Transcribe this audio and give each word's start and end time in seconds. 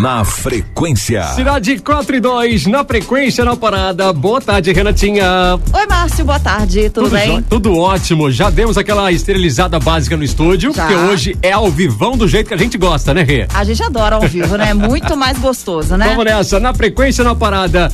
na 0.00 0.24
frequência. 0.24 1.22
Cidade 1.34 1.78
4 1.78 2.16
e 2.16 2.20
2, 2.20 2.66
na 2.66 2.84
frequência, 2.84 3.44
na 3.44 3.56
parada. 3.56 4.12
Boa 4.12 4.40
tarde, 4.40 4.72
Renatinha. 4.72 5.58
Oi, 5.72 5.86
Márcio, 5.86 6.24
boa 6.24 6.38
tarde, 6.38 6.90
tudo, 6.90 7.04
tudo 7.04 7.12
bem? 7.12 7.42
tudo 7.42 7.76
ótimo. 7.76 8.30
Já 8.30 8.50
demos 8.50 8.76
aquela 8.76 9.10
esterilizada 9.10 9.78
básica 9.78 10.16
no 10.16 10.24
estúdio, 10.24 10.72
Já. 10.74 10.86
porque 10.86 11.00
hoje 11.00 11.36
é 11.42 11.52
ao 11.52 11.70
vivão 11.70 12.16
do 12.16 12.28
jeito 12.28 12.48
que 12.48 12.54
a 12.54 12.58
gente 12.58 12.76
gosta, 12.76 13.14
né, 13.14 13.22
Rê? 13.22 13.46
A 13.54 13.64
gente 13.64 13.82
adora 13.82 14.16
ao 14.16 14.22
vivo, 14.22 14.56
né? 14.56 14.74
Muito 14.74 15.16
mais 15.16 15.38
gostoso, 15.38 15.96
né? 15.96 16.08
Vamos 16.08 16.24
nessa, 16.24 16.60
na 16.60 16.74
frequência, 16.74 17.24
na 17.24 17.34
parada. 17.34 17.90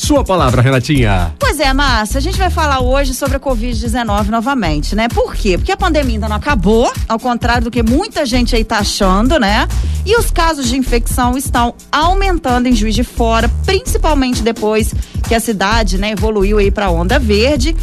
Sua 0.00 0.24
palavra, 0.24 0.62
Renatinha. 0.62 1.34
Pois 1.38 1.60
é, 1.60 1.74
Márcia, 1.74 2.16
a 2.16 2.20
gente 2.22 2.38
vai 2.38 2.48
falar 2.48 2.80
hoje 2.80 3.12
sobre 3.12 3.36
a 3.36 3.38
Covid-19 3.38 4.28
novamente, 4.28 4.96
né? 4.96 5.08
Por 5.08 5.34
quê? 5.34 5.58
Porque 5.58 5.70
a 5.70 5.76
pandemia 5.76 6.14
ainda 6.14 6.26
não 6.26 6.36
acabou, 6.36 6.90
ao 7.06 7.18
contrário 7.18 7.64
do 7.64 7.70
que 7.70 7.82
muita 7.82 8.24
gente 8.24 8.56
aí 8.56 8.64
tá 8.64 8.78
achando, 8.78 9.38
né? 9.38 9.68
E 10.06 10.18
os 10.18 10.30
casos 10.30 10.70
de 10.70 10.76
infecção 10.78 11.36
estão 11.36 11.74
aumentando 11.92 12.66
em 12.66 12.74
Juiz 12.74 12.94
de 12.94 13.04
Fora, 13.04 13.46
principalmente 13.66 14.42
depois 14.42 14.94
que 15.28 15.34
a 15.34 15.38
cidade, 15.38 15.98
né, 15.98 16.12
evoluiu 16.12 16.56
aí 16.56 16.70
para 16.70 16.90
onda 16.90 17.18
verde 17.18 17.76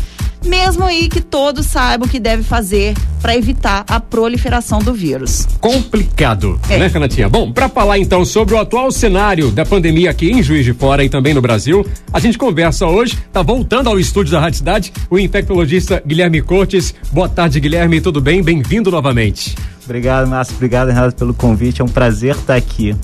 mesmo 0.48 0.84
aí 0.84 1.10
que 1.10 1.22
todos 1.22 1.66
saibam 1.66 2.08
o 2.08 2.10
que 2.10 2.20
deve 2.20 2.44
fazer 2.44 2.96
para 3.22 3.36
evitar 3.36 3.84
a 3.88 4.00
proliferação 4.00 4.80
do 4.80 4.94
vírus. 4.94 5.48
Complicado, 5.60 6.60
é. 6.70 6.78
né, 6.78 6.88
Renatinha? 6.88 7.30
Bom, 7.30 7.52
para 7.52 7.68
falar 7.68 8.00
então 8.00 8.24
sobre 8.24 8.56
o 8.56 8.58
atual 8.58 8.92
cenário 8.92 9.52
da 9.52 9.66
pandemia 9.66 10.10
aqui 10.10 10.32
em 10.32 10.42
Juiz 10.42 10.64
de 10.64 10.74
Fora 10.74 11.04
e 11.04 11.10
também 11.10 11.34
no 11.34 11.42
Brasil, 11.42 11.86
a 12.12 12.20
gente 12.20 12.38
conversa 12.38 12.88
hoje, 12.88 13.18
tá 13.32 13.42
voltando 13.42 13.90
ao 13.90 14.00
estúdio 14.00 14.32
da 14.32 14.40
Rádio 14.40 14.60
Cidade, 14.60 14.94
o 15.10 15.20
infectologista 15.20 16.02
Guilherme 16.06 16.42
Cortes. 16.42 16.94
Boa 17.12 17.28
tarde, 17.28 17.60
Guilherme, 17.60 18.00
tudo 18.02 18.22
bem? 18.22 18.42
Bem-vindo 18.42 18.90
novamente. 18.90 19.56
Obrigado, 19.86 20.28
Márcio. 20.28 20.56
Obrigado, 20.56 20.90
Renato, 20.90 21.16
pelo 21.16 21.34
convite. 21.34 21.82
É 21.82 21.84
um 21.84 21.88
prazer 21.88 22.36
estar 22.36 22.56
aqui. 22.56 22.96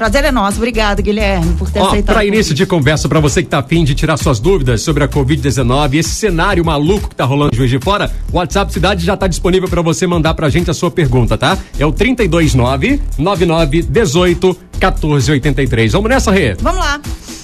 Prazer 0.00 0.24
é 0.24 0.32
nosso. 0.32 0.56
Obrigado, 0.56 1.02
Guilherme, 1.02 1.52
por 1.58 1.70
ter 1.70 1.78
Ó, 1.78 1.88
aceitado. 1.88 2.14
Para 2.14 2.24
início 2.24 2.54
de 2.54 2.64
conversa, 2.64 3.06
para 3.06 3.20
você 3.20 3.42
que 3.42 3.50
tá 3.50 3.58
afim 3.58 3.84
de 3.84 3.94
tirar 3.94 4.16
suas 4.16 4.40
dúvidas 4.40 4.80
sobre 4.80 5.04
a 5.04 5.08
Covid-19 5.08 5.96
esse 5.96 6.14
cenário 6.14 6.64
maluco 6.64 7.10
que 7.10 7.14
tá 7.14 7.26
rolando 7.26 7.50
de 7.50 7.58
Juiz 7.58 7.68
de 7.68 7.78
Fora, 7.78 8.10
o 8.32 8.38
WhatsApp 8.38 8.72
Cidade 8.72 9.04
já 9.04 9.14
tá 9.14 9.26
disponível 9.26 9.68
para 9.68 9.82
você 9.82 10.06
mandar 10.06 10.32
pra 10.32 10.48
gente 10.48 10.70
a 10.70 10.74
sua 10.74 10.90
pergunta, 10.90 11.36
tá? 11.36 11.58
É 11.78 11.84
o 11.84 11.92
329 11.92 12.98
9918 13.18 14.56
1483. 14.80 15.92
Vamos 15.92 16.08
nessa, 16.08 16.30
Rê? 16.30 16.54
Vamos 16.54 16.80
lá. 16.80 16.98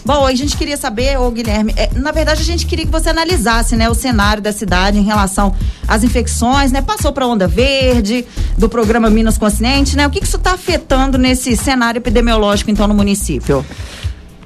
Bom, 0.06 0.24
a 0.24 0.32
gente 0.36 0.56
queria 0.56 0.76
saber, 0.76 1.18
ô 1.18 1.28
Guilherme, 1.32 1.74
é, 1.76 1.90
na 1.92 2.12
verdade 2.12 2.40
a 2.40 2.44
gente 2.44 2.64
queria 2.64 2.86
que 2.86 2.92
você 2.92 3.08
analisasse, 3.08 3.74
né, 3.74 3.90
o 3.90 3.94
cenário 3.94 4.40
da 4.40 4.52
cidade 4.52 4.96
em 4.96 5.02
relação 5.02 5.52
às 5.88 6.04
infecções, 6.04 6.70
né? 6.70 6.80
Passou 6.80 7.12
para 7.12 7.26
onda 7.26 7.48
verde 7.48 8.24
do 8.56 8.68
programa 8.68 9.10
Minas 9.10 9.36
Consciente, 9.36 9.96
né? 9.96 10.06
O 10.06 10.10
que, 10.10 10.20
que 10.20 10.26
isso 10.26 10.36
está 10.36 10.52
afetando 10.52 11.18
nesse 11.18 11.56
cenário 11.56 11.98
epidemiológico 11.98 12.70
então 12.70 12.86
no 12.86 12.94
município? 12.94 13.66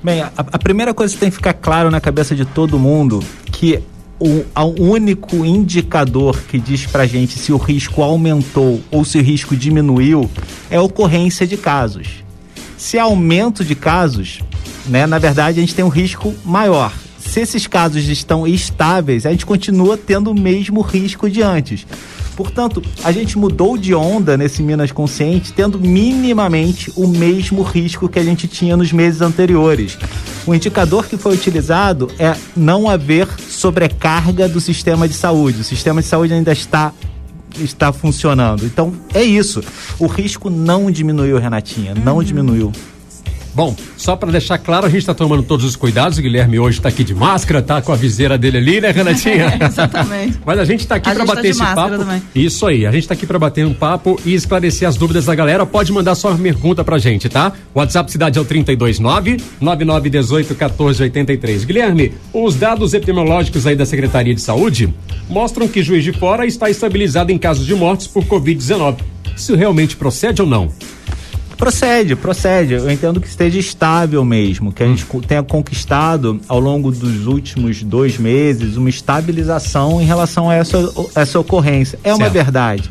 Bem, 0.02 0.22
a, 0.22 0.32
a 0.34 0.58
primeira 0.58 0.94
coisa 0.94 1.12
que 1.12 1.20
tem 1.20 1.28
que 1.28 1.36
ficar 1.36 1.52
claro 1.52 1.90
na 1.90 2.00
cabeça 2.00 2.34
de 2.34 2.46
todo 2.46 2.78
mundo 2.78 3.22
que 3.52 3.82
o, 4.18 4.42
o, 4.56 4.82
único 4.82 5.44
indicador 5.44 6.40
que 6.48 6.58
diz 6.58 6.86
pra 6.86 7.06
gente 7.06 7.38
se 7.38 7.52
o 7.52 7.58
risco 7.58 8.02
aumentou 8.02 8.80
ou 8.90 9.04
se 9.04 9.18
o 9.18 9.22
risco 9.22 9.54
diminuiu 9.54 10.30
é 10.70 10.76
a 10.76 10.82
ocorrência 10.82 11.46
de 11.46 11.58
casos. 11.58 12.24
Se 12.78 12.98
há 12.98 13.02
aumento 13.02 13.62
de 13.62 13.74
casos, 13.74 14.40
né, 14.86 15.06
na 15.06 15.18
verdade 15.18 15.58
a 15.58 15.60
gente 15.60 15.74
tem 15.74 15.84
um 15.84 15.88
risco 15.88 16.34
maior. 16.44 16.92
Se 17.18 17.40
esses 17.40 17.66
casos 17.66 18.08
estão 18.08 18.46
estáveis, 18.46 19.24
a 19.24 19.30
gente 19.30 19.46
continua 19.46 19.96
tendo 19.96 20.30
o 20.30 20.34
mesmo 20.34 20.80
risco 20.80 21.30
de 21.30 21.42
antes. 21.42 21.86
Portanto, 22.34 22.82
a 23.04 23.12
gente 23.12 23.36
mudou 23.36 23.76
de 23.76 23.94
onda 23.94 24.36
nesse 24.36 24.62
Minas 24.62 24.90
Consciente, 24.90 25.52
tendo 25.52 25.78
minimamente 25.78 26.90
o 26.96 27.06
mesmo 27.06 27.62
risco 27.62 28.08
que 28.08 28.18
a 28.18 28.24
gente 28.24 28.48
tinha 28.48 28.76
nos 28.76 28.92
meses 28.92 29.20
anteriores. 29.20 29.98
O 30.46 30.54
indicador 30.54 31.06
que 31.06 31.18
foi 31.18 31.34
utilizado 31.34 32.10
é 32.18 32.34
não 32.56 32.88
haver 32.88 33.28
sobrecarga 33.38 34.48
do 34.48 34.58
sistema 34.58 35.06
de 35.06 35.14
saúde. 35.14 35.60
O 35.60 35.64
sistema 35.64 36.00
de 36.00 36.08
saúde 36.08 36.32
ainda 36.32 36.52
está 36.52 36.92
está 37.58 37.92
funcionando. 37.92 38.64
Então 38.64 38.92
é 39.12 39.22
isso. 39.22 39.62
O 39.98 40.06
risco 40.06 40.48
não 40.48 40.90
diminuiu, 40.90 41.38
Renatinha, 41.38 41.94
não 41.94 42.16
uhum. 42.16 42.22
diminuiu. 42.22 42.72
Bom, 43.54 43.74
só 43.96 44.16
para 44.16 44.30
deixar 44.30 44.58
claro, 44.58 44.86
a 44.86 44.88
gente 44.88 45.00
está 45.00 45.14
tomando 45.14 45.42
todos 45.42 45.64
os 45.64 45.76
cuidados. 45.76 46.18
O 46.18 46.22
Guilherme 46.22 46.58
hoje 46.58 46.78
está 46.78 46.88
aqui 46.88 47.02
de 47.02 47.14
máscara, 47.14 47.60
tá 47.60 47.82
com 47.82 47.92
a 47.92 47.96
viseira 47.96 48.38
dele 48.38 48.58
ali, 48.58 48.80
né, 48.80 48.90
Renatinha? 48.90 49.58
É, 49.60 49.64
exatamente. 49.66 50.38
Mas 50.44 50.58
a 50.58 50.64
gente 50.64 50.80
está 50.80 50.96
aqui 50.96 51.12
para 51.12 51.24
bater 51.24 51.42
tá 51.42 51.48
esse 51.48 51.60
papo. 51.60 51.98
Também. 51.98 52.22
Isso 52.34 52.66
aí, 52.66 52.86
a 52.86 52.92
gente 52.92 53.02
está 53.02 53.14
aqui 53.14 53.26
para 53.26 53.38
bater 53.38 53.66
um 53.66 53.74
papo 53.74 54.20
e 54.24 54.34
esclarecer 54.34 54.88
as 54.88 54.96
dúvidas 54.96 55.24
da 55.26 55.34
galera. 55.34 55.66
Pode 55.66 55.92
mandar 55.92 56.14
sua 56.14 56.34
pergunta 56.36 56.84
pra 56.84 56.98
gente, 56.98 57.28
tá? 57.28 57.52
WhatsApp 57.74 58.10
cidade 58.10 58.38
é 58.38 58.40
o 58.40 58.44
329 58.44 59.38
9918 59.60 60.48
1483. 60.54 61.64
Guilherme, 61.64 62.12
os 62.32 62.54
dados 62.54 62.94
epidemiológicos 62.94 63.66
aí 63.66 63.74
da 63.74 63.86
Secretaria 63.86 64.34
de 64.34 64.40
Saúde 64.40 64.92
mostram 65.28 65.68
que 65.68 65.82
Juiz 65.82 66.04
de 66.04 66.12
Fora 66.12 66.46
está 66.46 66.70
estabilizado 66.70 67.32
em 67.32 67.38
casos 67.38 67.66
de 67.66 67.74
mortes 67.74 68.06
por 68.06 68.24
Covid-19. 68.24 68.98
Isso 69.36 69.54
realmente 69.54 69.96
procede 69.96 70.42
ou 70.42 70.48
não? 70.48 70.70
Procede, 71.60 72.16
procede. 72.16 72.72
Eu 72.72 72.90
entendo 72.90 73.20
que 73.20 73.28
esteja 73.28 73.58
estável 73.58 74.24
mesmo, 74.24 74.72
que 74.72 74.82
a 74.82 74.86
gente 74.86 75.04
tenha 75.28 75.42
conquistado 75.42 76.40
ao 76.48 76.58
longo 76.58 76.90
dos 76.90 77.26
últimos 77.26 77.82
dois 77.82 78.16
meses 78.16 78.78
uma 78.78 78.88
estabilização 78.88 80.00
em 80.00 80.06
relação 80.06 80.48
a 80.48 80.54
essa, 80.54 80.78
essa 81.14 81.38
ocorrência. 81.38 81.98
É 82.02 82.14
uma 82.14 82.30
verdade. 82.30 82.90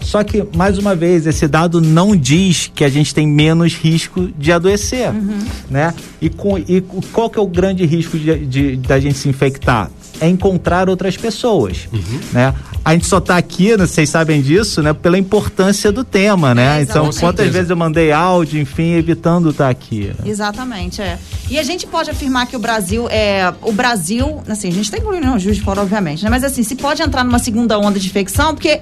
Só 0.00 0.22
que, 0.22 0.46
mais 0.54 0.78
uma 0.78 0.94
vez, 0.94 1.26
esse 1.26 1.48
dado 1.48 1.80
não 1.80 2.14
diz 2.14 2.70
que 2.72 2.84
a 2.84 2.88
gente 2.88 3.12
tem 3.12 3.26
menos 3.26 3.74
risco 3.74 4.28
de 4.38 4.52
adoecer, 4.52 5.10
uhum. 5.10 5.38
né? 5.68 5.92
E, 6.22 6.30
com, 6.30 6.56
e 6.56 6.80
qual 7.12 7.28
que 7.28 7.40
é 7.40 7.42
o 7.42 7.46
grande 7.48 7.84
risco 7.84 8.16
de, 8.16 8.46
de, 8.46 8.76
da 8.76 9.00
gente 9.00 9.18
se 9.18 9.28
infectar? 9.28 9.90
É 10.20 10.28
encontrar 10.28 10.88
outras 10.88 11.16
pessoas, 11.16 11.88
uhum. 11.92 12.20
né? 12.32 12.54
A 12.84 12.92
gente 12.92 13.06
só 13.06 13.18
está 13.18 13.36
aqui, 13.36 13.76
né, 13.76 13.84
vocês 13.84 14.08
sabem 14.08 14.40
disso, 14.40 14.80
né? 14.80 14.92
Pela 14.92 15.18
importância 15.18 15.90
do 15.90 16.04
tema, 16.04 16.54
né? 16.54 16.78
É, 16.78 16.82
então, 16.82 17.10
quantas 17.18 17.52
vezes 17.52 17.68
eu 17.68 17.76
mandei 17.76 18.12
áudio, 18.12 18.60
enfim, 18.60 18.92
evitando 18.92 19.50
estar 19.50 19.64
tá 19.64 19.70
aqui. 19.70 20.06
Né? 20.06 20.30
Exatamente, 20.30 21.02
é. 21.02 21.18
E 21.50 21.58
a 21.58 21.62
gente 21.64 21.84
pode 21.86 22.10
afirmar 22.10 22.46
que 22.46 22.54
o 22.54 22.60
Brasil 22.60 23.08
é 23.10 23.52
o 23.62 23.72
Brasil, 23.72 24.40
assim, 24.48 24.68
a 24.68 24.72
gente 24.72 24.84
está 24.84 24.98
incluindo 24.98 25.28
o 25.32 25.38
juiz 25.38 25.56
de 25.56 25.62
fora, 25.62 25.82
obviamente, 25.82 26.22
né? 26.22 26.30
Mas 26.30 26.44
assim, 26.44 26.62
se 26.62 26.76
pode 26.76 27.02
entrar 27.02 27.24
numa 27.24 27.40
segunda 27.40 27.76
onda 27.76 27.98
de 27.98 28.06
infecção, 28.06 28.54
porque 28.54 28.80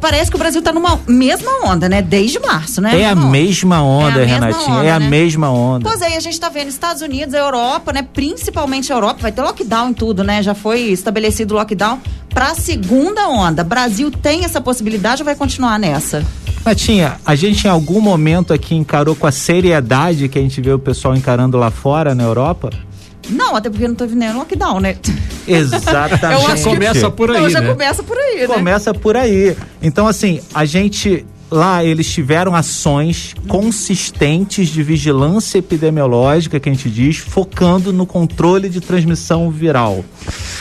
Parece 0.00 0.30
que 0.30 0.36
o 0.36 0.38
Brasil 0.38 0.60
está 0.60 0.72
numa 0.72 1.00
mesma 1.08 1.50
onda, 1.64 1.88
né? 1.88 2.00
Desde 2.00 2.38
março, 2.38 2.80
né? 2.80 3.00
É 3.00 3.06
a 3.06 3.16
mesma 3.16 3.82
onda, 3.82 4.20
é 4.20 4.22
a 4.22 4.26
Renatinha. 4.26 4.76
Onda, 4.76 4.86
é 4.86 4.92
a 4.92 5.00
né? 5.00 5.08
mesma 5.08 5.50
onda. 5.50 5.88
Pois 5.88 6.00
é, 6.00 6.16
a 6.16 6.20
gente 6.20 6.34
está 6.34 6.48
vendo 6.48 6.68
Estados 6.68 7.02
Unidos, 7.02 7.34
a 7.34 7.38
Europa, 7.38 7.92
né? 7.92 8.02
Principalmente 8.02 8.92
a 8.92 8.96
Europa, 8.96 9.20
vai 9.20 9.32
ter 9.32 9.42
lockdown 9.42 9.90
em 9.90 9.92
tudo, 9.92 10.22
né? 10.22 10.40
Já 10.40 10.51
foi 10.54 10.80
estabelecido 10.82 11.54
lockdown 11.54 12.00
para 12.28 12.50
a 12.50 12.54
segunda 12.54 13.28
onda. 13.28 13.62
Brasil 13.62 14.10
tem 14.10 14.44
essa 14.44 14.60
possibilidade 14.60 15.22
ou 15.22 15.26
vai 15.26 15.34
continuar 15.34 15.78
nessa? 15.78 16.24
Renatinha, 16.64 17.16
a 17.26 17.34
gente 17.34 17.66
em 17.66 17.70
algum 17.70 18.00
momento 18.00 18.52
aqui 18.52 18.74
encarou 18.74 19.16
com 19.16 19.26
a 19.26 19.32
seriedade 19.32 20.28
que 20.28 20.38
a 20.38 20.42
gente 20.42 20.60
vê 20.60 20.72
o 20.72 20.78
pessoal 20.78 21.16
encarando 21.16 21.58
lá 21.58 21.70
fora 21.70 22.14
na 22.14 22.22
Europa? 22.22 22.70
Não, 23.28 23.54
até 23.54 23.70
porque 23.70 23.86
não 23.86 23.94
teve 23.94 24.14
nenhum 24.14 24.38
lockdown, 24.38 24.80
né? 24.80 24.96
Exatamente. 25.46 26.20
já 26.20 26.64
começa 26.64 27.10
por 27.10 27.30
aí, 27.30 27.40
não, 27.40 27.50
já 27.50 27.60
né? 27.60 27.68
começa 27.68 28.02
por 28.02 28.16
aí, 28.16 28.40
né? 28.40 28.46
Começa 28.46 28.94
por 28.94 29.16
aí. 29.16 29.56
Então, 29.82 30.06
assim, 30.06 30.40
a 30.54 30.64
gente 30.64 31.26
lá 31.52 31.84
eles 31.84 32.10
tiveram 32.10 32.54
ações 32.54 33.34
consistentes 33.46 34.68
de 34.68 34.82
vigilância 34.82 35.58
epidemiológica, 35.58 36.58
que 36.58 36.68
a 36.68 36.72
gente 36.72 36.90
diz, 36.90 37.18
focando 37.18 37.92
no 37.92 38.06
controle 38.06 38.68
de 38.68 38.80
transmissão 38.80 39.50
viral. 39.50 40.04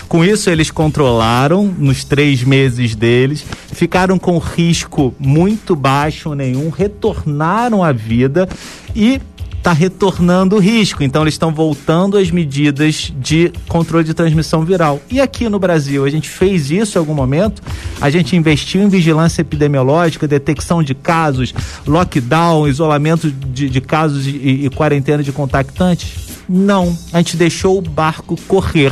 Com 0.08 0.24
isso, 0.24 0.50
eles 0.50 0.70
controlaram 0.70 1.74
nos 1.78 2.04
três 2.04 2.44
meses 2.44 2.94
deles, 2.94 3.46
ficaram 3.72 4.20
com 4.20 4.38
risco 4.38 5.16
muito 5.18 5.76
baixo 5.76 6.36
nenhum, 6.36 6.70
retornaram 6.70 7.84
à 7.84 7.92
vida 7.92 8.48
e 8.94 9.22
está 9.62 9.72
retornando 9.72 10.56
o 10.56 10.60
risco. 10.60 11.04
Então, 11.04 11.22
eles 11.22 11.36
estão 11.36 11.54
voltando 11.54 12.18
às 12.18 12.32
medidas 12.32 13.14
de 13.18 13.52
controle 13.68 14.04
de 14.04 14.14
transmissão 14.14 14.66
viral. 14.66 15.00
E 15.10 15.22
aqui 15.22 15.48
no 15.48 15.60
Brasil, 15.60 16.04
a 16.04 16.10
gente 16.10 16.28
fez 16.28 16.72
isso 16.72 16.98
em 16.98 17.00
algum 17.00 17.14
momento. 17.14 17.62
A 18.02 18.10
gente 18.10 18.36
investiu 18.36 18.82
em 18.82 18.90
vigilância 18.90 19.42
epidemiológica, 19.42 20.28
detecção 20.28 20.82
de 20.82 20.96
casos, 20.96 21.54
lockdown, 21.86 22.68
isolamento 22.68 23.32
de, 23.32 23.70
de 23.70 23.82
casos 23.82 24.26
e, 24.26 24.66
e 24.66 24.70
quarentena 24.72 25.22
de 25.22 25.32
contactantes. 25.32 26.32
Não, 26.50 26.98
a 27.14 27.20
gente 27.20 27.38
deixou 27.38 27.78
o 27.78 27.82
barco 27.82 28.36
correr 28.48 28.92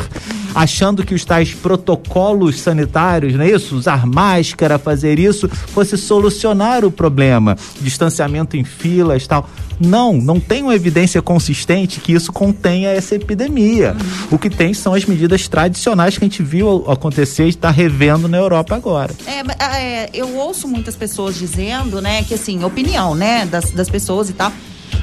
achando 0.54 1.06
que 1.06 1.14
os 1.14 1.24
tais 1.24 1.54
protocolos 1.54 2.60
sanitários, 2.60 3.34
não 3.34 3.44
é 3.44 3.52
isso? 3.52 3.76
Usar 3.76 4.06
máscara, 4.06 4.80
fazer 4.80 5.20
isso, 5.20 5.48
fosse 5.48 5.98
solucionar 5.98 6.84
o 6.84 6.92
problema. 6.92 7.56
Distanciamento 7.82 8.58
em 8.58 8.64
filas 8.64 9.28
tal. 9.28 9.48
Não, 9.80 10.14
não 10.14 10.40
tem 10.40 10.64
uma 10.64 10.76
evidência 10.76 11.22
consistente 11.22 12.00
que 12.00 12.14
isso 12.14 12.32
contenha 12.32 12.90
essa 12.90 13.16
epidemia. 13.16 13.96
Uhum. 14.00 14.28
O 14.32 14.40
que 14.40 14.50
tem 14.50 14.74
são 14.74 14.94
as 14.94 15.06
medidas 15.06 15.48
tradicionais 15.48 16.18
que 16.18 16.24
a 16.24 16.28
gente 16.28 16.44
viu 16.44 16.86
acontecer 16.88 17.46
e 17.46 17.50
está 17.50 17.72
revendo 17.72 18.28
na 18.28 18.38
Europa 18.38 18.76
agora. 18.76 19.14
É, 19.26 19.64
é, 19.64 20.10
eu 20.14 20.36
ouço 20.36 20.68
muitas 20.68 20.96
pessoas 20.96 21.36
dizendo, 21.36 22.02
né, 22.02 22.24
que 22.24 22.34
assim, 22.34 22.64
opinião, 22.64 23.16
né, 23.16 23.46
das, 23.46 23.72
das 23.72 23.90
pessoas 23.90 24.30
e 24.30 24.34
tal 24.34 24.52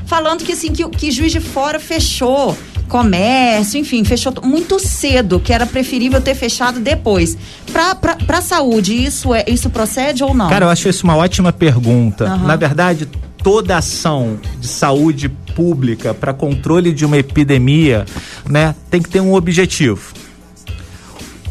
falando 0.07 0.45
que 0.45 0.53
assim 0.53 0.73
que, 0.73 0.89
que 0.89 1.11
Juiz 1.11 1.33
de 1.33 1.41
Fora 1.41 1.79
fechou 1.79 2.57
comércio, 2.89 3.81
enfim, 3.81 4.05
fechou 4.05 4.33
muito 4.45 4.79
cedo, 4.79 5.41
que 5.41 5.53
era 5.53 5.67
preferível 5.67 6.21
ter 6.21 6.37
fechado 6.37 6.79
depois. 6.79 7.37
Para 7.73 8.39
a 8.39 8.41
saúde, 8.41 8.95
isso, 8.95 9.35
é, 9.35 9.45
isso 9.49 9.69
procede 9.69 10.23
ou 10.23 10.33
não? 10.33 10.49
Cara, 10.49 10.67
eu 10.67 10.69
acho 10.69 10.89
isso 10.89 11.03
uma 11.05 11.17
ótima 11.17 11.53
pergunta. 11.53 12.27
Uhum. 12.27 12.47
Na 12.47 12.55
verdade, 12.55 13.09
toda 13.43 13.77
ação 13.77 14.39
de 14.61 14.67
saúde 14.67 15.29
pública 15.29 16.13
para 16.13 16.33
controle 16.33 16.93
de 16.93 17.05
uma 17.05 17.17
epidemia, 17.17 18.05
né, 18.49 18.75
tem 18.91 19.01
que 19.01 19.09
ter 19.09 19.21
um 19.21 19.35
objetivo 19.35 20.13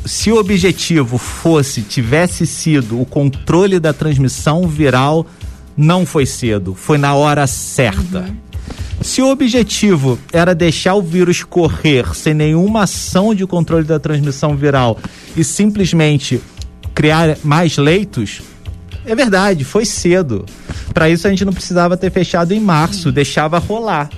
se 0.05 0.31
o 0.31 0.37
objetivo 0.37 1.17
fosse, 1.17 1.81
tivesse 1.81 2.45
sido 2.45 3.01
o 3.01 3.05
controle 3.05 3.79
da 3.79 3.91
transmissão 3.91 4.67
viral, 4.67 5.25
não 5.75 6.05
foi 6.05 6.25
cedo, 6.25 6.75
foi 6.75 6.97
na 6.97 7.15
hora 7.15 7.47
certa. 7.47 8.19
Uhum. 8.19 8.35
Se 9.01 9.21
o 9.21 9.29
objetivo 9.29 10.17
era 10.31 10.55
deixar 10.55 10.95
o 10.95 11.01
vírus 11.01 11.43
correr 11.43 12.15
sem 12.15 12.33
nenhuma 12.33 12.83
ação 12.83 13.35
de 13.35 13.45
controle 13.45 13.83
da 13.83 13.99
transmissão 13.99 14.55
viral 14.55 14.97
e 15.35 15.43
simplesmente 15.43 16.39
criar 16.93 17.37
mais 17.43 17.77
leitos, 17.77 18.41
é 19.05 19.15
verdade, 19.15 19.63
foi 19.63 19.85
cedo. 19.85 20.45
Para 20.93 21.09
isso 21.09 21.27
a 21.27 21.29
gente 21.29 21.45
não 21.45 21.53
precisava 21.53 21.97
ter 21.97 22.11
fechado 22.11 22.53
em 22.53 22.59
março, 22.59 23.11
deixava 23.11 23.57
rolar. 23.59 24.09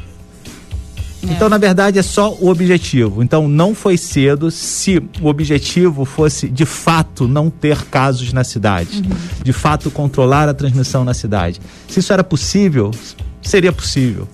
É. 1.27 1.31
Então, 1.33 1.49
na 1.49 1.57
verdade, 1.57 1.99
é 1.99 2.01
só 2.01 2.33
o 2.33 2.49
objetivo. 2.49 3.23
Então, 3.23 3.47
não 3.47 3.73
foi 3.73 3.97
cedo 3.97 4.49
se 4.51 5.01
o 5.21 5.27
objetivo 5.27 6.05
fosse, 6.05 6.47
de 6.47 6.65
fato, 6.65 7.27
não 7.27 7.49
ter 7.49 7.83
casos 7.85 8.31
na 8.31 8.43
cidade. 8.43 8.97
Uhum. 8.97 9.15
De 9.43 9.53
fato, 9.53 9.91
controlar 9.91 10.47
a 10.47 10.53
transmissão 10.53 11.03
na 11.03 11.13
cidade. 11.13 11.59
Se 11.87 11.99
isso 11.99 12.13
era 12.13 12.23
possível, 12.23 12.91
seria 13.41 13.71
possível. 13.71 14.27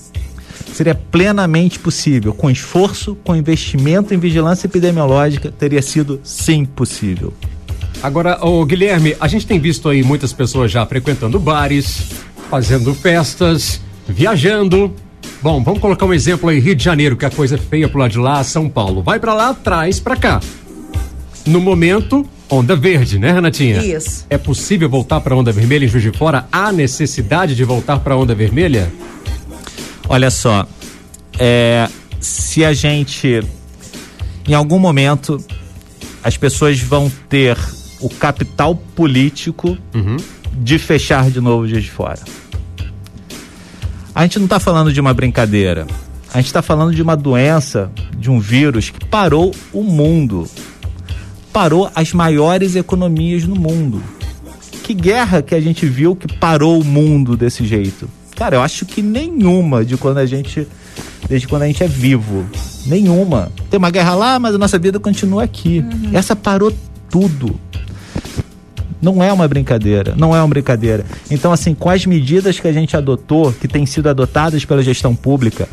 Seria 0.73 0.95
plenamente 0.95 1.79
possível. 1.79 2.33
Com 2.33 2.49
esforço, 2.49 3.15
com 3.23 3.35
investimento 3.35 4.13
em 4.13 4.17
vigilância 4.17 4.67
epidemiológica, 4.67 5.51
teria 5.51 5.81
sido 5.81 6.19
sim 6.23 6.65
possível. 6.65 7.33
Agora, 8.03 8.45
o 8.45 8.65
Guilherme, 8.65 9.15
a 9.19 9.27
gente 9.27 9.47
tem 9.47 9.59
visto 9.59 9.89
aí 9.89 10.03
muitas 10.03 10.31
pessoas 10.33 10.69
já 10.69 10.85
frequentando 10.85 11.39
bares, 11.39 12.03
fazendo 12.49 12.93
festas, 12.93 13.79
viajando, 14.07 14.93
Bom, 15.43 15.61
vamos 15.61 15.81
colocar 15.81 16.05
um 16.05 16.13
exemplo 16.13 16.47
aí, 16.47 16.57
Rio 16.57 16.73
de 16.73 16.81
Janeiro, 16.81 17.17
que 17.17 17.25
a 17.25 17.29
coisa 17.29 17.55
é 17.55 17.57
feia 17.57 17.89
pro 17.89 17.99
lado 17.99 18.11
de 18.11 18.17
lá, 18.17 18.41
São 18.45 18.69
Paulo. 18.69 19.03
Vai 19.03 19.19
para 19.19 19.33
lá, 19.33 19.53
traz 19.53 19.99
para 19.99 20.15
cá. 20.15 20.39
No 21.45 21.59
momento, 21.59 22.25
onda 22.49 22.77
verde, 22.77 23.19
né, 23.19 23.33
Renatinha? 23.33 23.83
Isso. 23.83 24.25
É 24.29 24.37
possível 24.37 24.89
voltar 24.89 25.19
para 25.19 25.35
onda 25.35 25.51
vermelha 25.51 25.83
em 25.83 25.87
Juiz 25.89 26.01
de 26.01 26.17
Fora? 26.17 26.47
Há 26.49 26.71
necessidade 26.71 27.55
de 27.55 27.63
voltar 27.65 27.99
para 27.99 28.15
onda 28.15 28.33
vermelha? 28.33 28.89
Olha 30.07 30.31
só, 30.31 30.65
é, 31.37 31.89
se 32.21 32.63
a 32.63 32.71
gente, 32.71 33.41
em 34.47 34.53
algum 34.53 34.79
momento, 34.79 35.43
as 36.23 36.37
pessoas 36.37 36.79
vão 36.79 37.11
ter 37.27 37.57
o 38.03 38.09
capital 38.09 38.75
político 38.75 39.77
uhum. 39.95 40.17
de 40.53 40.77
fechar 40.77 41.31
de 41.31 41.41
novo 41.41 41.67
Juiz 41.67 41.83
de 41.83 41.91
Fora 41.91 42.19
a 44.15 44.21
gente 44.23 44.37
não 44.37 44.45
está 44.45 44.59
falando 44.59 44.93
de 44.93 45.01
uma 45.01 45.13
brincadeira. 45.13 45.87
A 46.33 46.37
gente 46.37 46.47
está 46.47 46.61
falando 46.61 46.93
de 46.93 47.01
uma 47.01 47.15
doença, 47.15 47.91
de 48.17 48.29
um 48.29 48.39
vírus 48.39 48.89
que 48.89 49.03
parou 49.05 49.53
o 49.71 49.83
mundo. 49.83 50.47
Parou 51.51 51.89
as 51.95 52.13
maiores 52.13 52.75
economias 52.75 53.43
no 53.43 53.55
mundo. 53.55 54.01
Que 54.83 54.93
guerra 54.93 55.41
que 55.41 55.55
a 55.55 55.61
gente 55.61 55.85
viu 55.85 56.15
que 56.15 56.27
parou 56.37 56.79
o 56.79 56.83
mundo 56.83 57.37
desse 57.37 57.65
jeito? 57.65 58.09
Cara, 58.35 58.57
eu 58.57 58.61
acho 58.61 58.85
que 58.85 59.01
nenhuma 59.01 59.85
de 59.85 59.97
quando 59.97 60.17
a 60.17 60.25
gente. 60.25 60.67
Desde 61.27 61.47
quando 61.47 61.63
a 61.63 61.67
gente 61.67 61.83
é 61.83 61.87
vivo. 61.87 62.45
Nenhuma. 62.85 63.51
Tem 63.69 63.77
uma 63.77 63.89
guerra 63.89 64.13
lá, 64.13 64.39
mas 64.39 64.53
a 64.53 64.57
nossa 64.57 64.77
vida 64.77 64.99
continua 64.99 65.43
aqui. 65.43 65.79
Uhum. 65.79 66.09
Essa 66.13 66.35
parou 66.35 66.75
tudo. 67.09 67.59
Não 69.03 69.21
é 69.21 69.33
uma 69.33 69.45
brincadeira, 69.49 70.13
não 70.15 70.33
é 70.33 70.39
uma 70.39 70.47
brincadeira. 70.47 71.05
Então, 71.29 71.51
assim, 71.51 71.75
com 71.75 71.89
as 71.89 72.05
medidas 72.05 72.57
que 72.57 72.67
a 72.69 72.71
gente 72.71 72.95
adotou, 72.95 73.51
que 73.51 73.67
têm 73.67 73.85
sido 73.85 74.07
adotadas 74.07 74.63
pela 74.63 74.81
gestão 74.81 75.13
pública, 75.13 75.67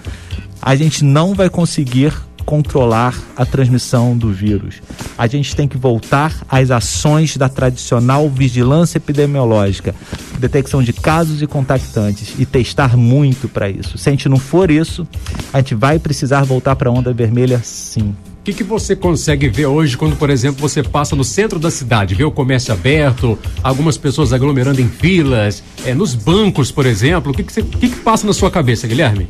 a 0.61 0.75
gente 0.75 1.05
não 1.05 1.33
vai 1.33 1.49
conseguir 1.49 2.13
controlar 2.45 3.17
a 3.37 3.47
transmissão 3.47 4.17
do 4.17 4.33
vírus. 4.33 4.83
A 5.17 5.29
gente 5.29 5.55
tem 5.55 5.69
que 5.69 5.79
voltar 5.79 6.45
às 6.49 6.73
ações 6.73 7.37
da 7.37 7.49
tradicional 7.49 8.29
vigilância 8.29 8.99
epidemiológica, 8.99 9.95
detecção 10.41 10.83
de 10.83 10.93
casos 10.93 11.41
e 11.41 11.47
contactantes 11.47 12.35
e 12.37 12.45
testar 12.45 12.97
muito 12.97 13.49
para 13.49 13.71
isso. 13.71 13.97
Se 13.97 14.09
a 14.09 14.13
gente 14.13 14.29
não 14.29 14.39
for 14.39 14.73
isso, 14.73 15.07
a 15.53 15.59
gente 15.59 15.77
vai 15.77 16.01
precisar 16.01 16.43
voltar 16.43 16.75
para 16.75 16.91
a 16.91 16.93
onda 16.93 17.13
vermelha 17.13 17.61
sim. 17.63 18.13
O 18.51 18.53
que, 18.53 18.65
que 18.65 18.65
você 18.65 18.97
consegue 18.97 19.49
ver 19.49 19.67
hoje 19.67 19.97
quando, 19.97 20.17
por 20.17 20.29
exemplo, 20.29 20.61
você 20.61 20.83
passa 20.83 21.15
no 21.15 21.23
centro 21.23 21.57
da 21.57 21.71
cidade, 21.71 22.17
vê 22.17 22.25
o 22.25 22.33
comércio 22.33 22.75
aberto, 22.75 23.39
algumas 23.63 23.97
pessoas 23.97 24.33
aglomerando 24.33 24.81
em 24.81 24.89
filas, 24.89 25.63
é, 25.85 25.95
nos 25.95 26.17
bancos, 26.17 26.73
por 26.73 26.85
exemplo? 26.85 27.31
O 27.31 27.35
que, 27.35 27.45
que, 27.45 27.53
você, 27.53 27.63
que, 27.63 27.89
que 27.89 27.97
passa 28.01 28.27
na 28.27 28.33
sua 28.33 28.51
cabeça, 28.51 28.89
Guilherme? 28.89 29.29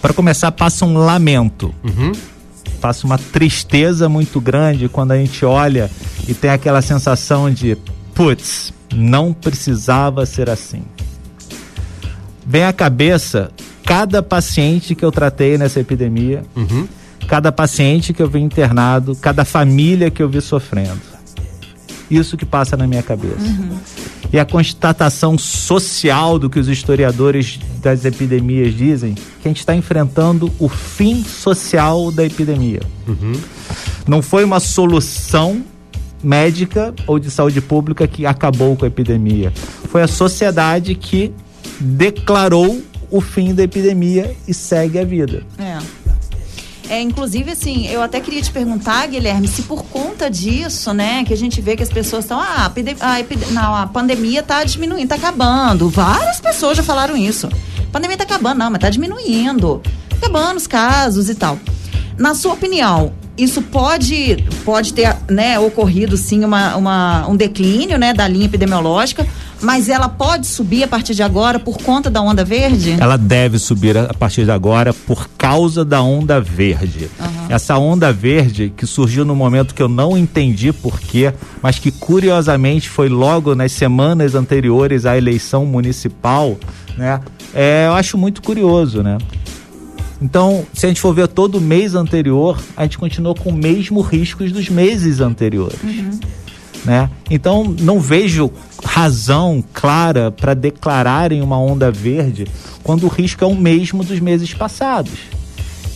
Para 0.00 0.14
começar, 0.14 0.52
passa 0.52 0.84
um 0.84 0.96
lamento. 0.96 1.74
Uhum. 1.82 2.12
Passa 2.80 3.04
uma 3.04 3.18
tristeza 3.18 4.08
muito 4.08 4.40
grande 4.40 4.88
quando 4.88 5.10
a 5.10 5.16
gente 5.16 5.44
olha 5.44 5.90
e 6.28 6.32
tem 6.32 6.50
aquela 6.50 6.80
sensação 6.80 7.50
de, 7.50 7.76
putz, 8.14 8.72
não 8.94 9.32
precisava 9.32 10.24
ser 10.24 10.48
assim. 10.48 10.84
Vem 12.46 12.62
à 12.62 12.72
cabeça 12.72 13.50
cada 13.84 14.22
paciente 14.22 14.94
que 14.94 15.04
eu 15.04 15.10
tratei 15.10 15.58
nessa 15.58 15.80
epidemia. 15.80 16.44
Uhum 16.54 16.86
cada 17.32 17.50
paciente 17.50 18.12
que 18.12 18.22
eu 18.22 18.28
vi 18.28 18.40
internado, 18.40 19.16
cada 19.16 19.42
família 19.42 20.10
que 20.10 20.22
eu 20.22 20.28
vi 20.28 20.42
sofrendo. 20.42 21.00
Isso 22.10 22.36
que 22.36 22.44
passa 22.44 22.76
na 22.76 22.86
minha 22.86 23.02
cabeça. 23.02 23.40
Uhum. 23.40 23.78
E 24.30 24.38
a 24.38 24.44
constatação 24.44 25.38
social 25.38 26.38
do 26.38 26.50
que 26.50 26.58
os 26.60 26.68
historiadores 26.68 27.58
das 27.80 28.04
epidemias 28.04 28.74
dizem, 28.74 29.14
que 29.14 29.48
a 29.48 29.48
gente 29.48 29.60
está 29.60 29.74
enfrentando 29.74 30.52
o 30.58 30.68
fim 30.68 31.24
social 31.24 32.12
da 32.12 32.22
epidemia. 32.22 32.82
Uhum. 33.08 33.32
Não 34.06 34.20
foi 34.20 34.44
uma 34.44 34.60
solução 34.60 35.64
médica 36.22 36.94
ou 37.06 37.18
de 37.18 37.30
saúde 37.30 37.62
pública 37.62 38.06
que 38.06 38.26
acabou 38.26 38.76
com 38.76 38.84
a 38.84 38.88
epidemia. 38.88 39.54
Foi 39.88 40.02
a 40.02 40.06
sociedade 40.06 40.94
que 40.94 41.32
declarou 41.80 42.82
o 43.10 43.22
fim 43.22 43.54
da 43.54 43.62
epidemia 43.62 44.36
e 44.46 44.52
segue 44.52 44.98
a 44.98 45.04
vida. 45.04 45.42
É. 45.58 45.78
É, 46.92 47.00
inclusive, 47.00 47.50
assim, 47.50 47.86
eu 47.86 48.02
até 48.02 48.20
queria 48.20 48.42
te 48.42 48.52
perguntar, 48.52 49.06
Guilherme, 49.06 49.48
se 49.48 49.62
por 49.62 49.82
conta 49.84 50.28
disso, 50.28 50.92
né, 50.92 51.24
que 51.24 51.32
a 51.32 51.36
gente 51.36 51.58
vê 51.58 51.74
que 51.74 51.82
as 51.82 51.88
pessoas 51.88 52.26
estão, 52.26 52.38
ah, 52.38 52.70
a, 53.00 53.50
não, 53.50 53.74
a 53.74 53.86
pandemia 53.86 54.40
está 54.40 54.62
diminuindo, 54.62 55.04
está 55.04 55.14
acabando. 55.14 55.88
Várias 55.88 56.38
pessoas 56.38 56.76
já 56.76 56.82
falaram 56.82 57.16
isso. 57.16 57.46
A 57.46 57.90
pandemia 57.90 58.16
está 58.16 58.24
acabando, 58.24 58.58
não, 58.58 58.66
mas 58.66 58.74
está 58.74 58.90
diminuindo. 58.90 59.80
Acabando 60.18 60.58
os 60.58 60.66
casos 60.66 61.30
e 61.30 61.34
tal. 61.34 61.58
Na 62.18 62.34
sua 62.34 62.52
opinião, 62.52 63.14
isso 63.36 63.62
pode, 63.62 64.44
pode 64.64 64.92
ter 64.92 65.16
né, 65.30 65.58
ocorrido 65.58 66.16
sim 66.16 66.44
uma, 66.44 66.76
uma, 66.76 67.26
um 67.28 67.36
declínio 67.36 67.98
né, 67.98 68.12
da 68.12 68.28
linha 68.28 68.44
epidemiológica, 68.44 69.26
mas 69.60 69.88
ela 69.88 70.08
pode 70.08 70.46
subir 70.46 70.82
a 70.84 70.88
partir 70.88 71.14
de 71.14 71.22
agora 71.22 71.58
por 71.58 71.78
conta 71.78 72.10
da 72.10 72.20
onda 72.20 72.44
verde? 72.44 72.96
Ela 73.00 73.16
deve 73.16 73.58
subir 73.58 73.96
a 73.96 74.12
partir 74.12 74.44
de 74.44 74.50
agora 74.50 74.92
por 74.92 75.28
causa 75.38 75.84
da 75.84 76.02
onda 76.02 76.40
verde. 76.40 77.08
Uhum. 77.18 77.46
Essa 77.48 77.78
onda 77.78 78.12
verde 78.12 78.72
que 78.76 78.86
surgiu 78.86 79.24
no 79.24 79.34
momento 79.34 79.74
que 79.74 79.82
eu 79.82 79.88
não 79.88 80.16
entendi 80.18 80.72
porquê, 80.72 81.32
mas 81.62 81.78
que 81.78 81.90
curiosamente 81.90 82.88
foi 82.88 83.08
logo 83.08 83.54
nas 83.54 83.72
semanas 83.72 84.34
anteriores 84.34 85.06
à 85.06 85.16
eleição 85.16 85.64
municipal, 85.64 86.58
né? 86.96 87.20
É, 87.54 87.86
eu 87.86 87.92
acho 87.92 88.16
muito 88.16 88.42
curioso, 88.42 89.02
né? 89.02 89.18
Então, 90.22 90.64
se 90.72 90.86
a 90.86 90.88
gente 90.88 91.00
for 91.00 91.12
ver 91.12 91.26
todo 91.26 91.56
o 91.56 91.60
mês 91.60 91.96
anterior, 91.96 92.62
a 92.76 92.84
gente 92.84 92.96
continuou 92.96 93.34
com 93.34 93.50
o 93.50 93.52
mesmo 93.52 94.00
riscos 94.00 94.52
dos 94.52 94.68
meses 94.68 95.20
anteriores. 95.20 95.82
Uhum. 95.82 96.20
Né? 96.84 97.10
Então, 97.28 97.64
não 97.80 97.98
vejo 97.98 98.48
razão 98.84 99.62
clara 99.72 100.30
para 100.30 100.54
declararem 100.54 101.42
uma 101.42 101.58
onda 101.58 101.90
verde 101.90 102.46
quando 102.84 103.04
o 103.04 103.08
risco 103.08 103.42
é 103.42 103.46
o 103.46 103.54
mesmo 103.54 104.04
dos 104.04 104.20
meses 104.20 104.54
passados. 104.54 105.12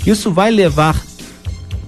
Isso 0.04 0.32
vai 0.32 0.50
levar, 0.50 1.00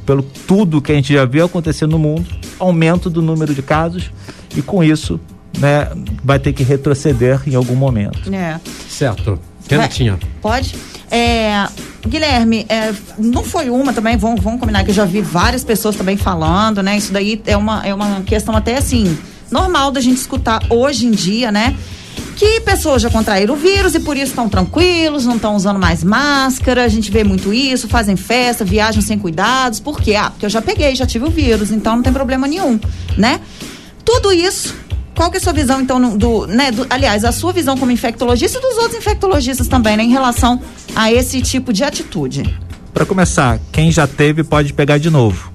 pelo 0.07 0.23
tudo 0.23 0.81
que 0.81 0.93
a 0.93 0.95
gente 0.95 1.13
já 1.13 1.25
viu 1.25 1.45
acontecer 1.45 1.87
no 1.87 1.99
mundo, 1.99 2.29
aumento 2.59 3.11
do 3.11 3.21
número 3.21 3.53
de 3.53 3.63
casos 3.63 4.13
e 4.57 4.63
com 4.63 4.83
isso 4.83 5.21
né, 5.59 5.89
vai 6.23 6.39
ter 6.39 6.53
que 6.53 6.63
retroceder 6.63 7.43
em 7.49 7.57
algum 7.57 7.75
momento. 7.75 8.33
É. 8.33 8.61
Certo. 8.89 9.41
Renatinha. 9.69 10.19
Pode? 10.41 10.75
É, 11.11 11.68
Guilherme, 12.07 12.65
é, 12.69 12.93
não 13.19 13.43
foi 13.43 13.71
uma 13.71 13.93
também, 13.93 14.17
vamos, 14.17 14.41
vamos 14.43 14.61
combinar 14.61 14.85
que 14.85 14.91
eu 14.91 14.95
já 14.95 15.05
vi 15.05 15.21
várias 15.21 15.65
pessoas 15.65 15.97
também 15.97 16.17
falando, 16.17 16.83
né? 16.83 16.97
Isso 16.97 17.13
daí 17.13 17.41
é 17.47 17.57
uma, 17.57 17.87
é 17.87 17.93
uma 17.93 18.23
questão 18.23 18.57
até 18.57 18.77
assim, 18.77 19.19
normal 19.51 19.91
da 19.91 20.01
gente 20.01 20.19
escutar 20.19 20.63
hoje 20.71 21.07
em 21.07 21.11
dia, 21.11 21.51
né? 21.51 21.77
que 22.39 22.61
pessoas 22.61 23.03
já 23.03 23.11
contraíram 23.11 23.55
o 23.55 23.57
vírus 23.57 23.97
e 23.97 24.01
por 24.01 24.17
isso 24.17 24.27
estão 24.27 24.49
tranquilos, 24.49 25.27
não 25.27 25.35
estão 25.35 25.57
usando 25.57 25.79
mais 25.79 26.05
máscara. 26.05 26.85
A 26.85 26.89
gente 26.89 27.11
vê 27.11 27.25
muito 27.25 27.53
isso, 27.53 27.89
fazem 27.89 28.15
festa, 28.15 28.65
viajam 28.65 29.03
sem 29.03 29.19
cuidados. 29.19 29.81
Por 29.81 30.01
quê? 30.01 30.15
Ah, 30.15 30.31
porque 30.31 30.47
eu 30.47 30.51
já 30.51 30.63
peguei, 30.63 30.95
já 30.95 31.05
tive 31.05 31.25
o 31.25 31.31
vírus, 31.31 31.73
então 31.73 31.97
não 31.97 32.03
tem 32.03 32.13
problema 32.13 32.47
nenhum, 32.47 32.79
né? 33.17 33.41
Tudo 34.05 34.33
isso 34.33 34.73
qual 35.19 35.33
que 35.33 35.37
é 35.37 35.41
a 35.41 35.43
sua 35.43 35.53
visão, 35.53 35.81
então, 35.81 36.17
do, 36.17 36.47
né, 36.47 36.71
do, 36.71 36.87
aliás, 36.89 37.25
a 37.25 37.33
sua 37.33 37.53
visão 37.53 37.77
como 37.77 37.91
infectologista 37.91 38.57
e 38.57 38.63
dos 38.63 38.77
outros 38.77 38.95
infectologistas 38.99 39.67
também, 39.67 39.97
né, 39.97 40.05
em 40.05 40.11
relação 40.11 40.63
a 40.95 41.13
esse 41.13 41.43
tipo 41.43 41.73
de 41.73 41.83
atitude? 41.83 42.57
Para 42.95 43.05
começar, 43.05 43.59
quem 43.73 43.91
já 43.91 44.07
teve 44.07 44.45
pode 44.45 44.73
pegar 44.73 44.97
de 44.97 45.11
novo. 45.11 45.51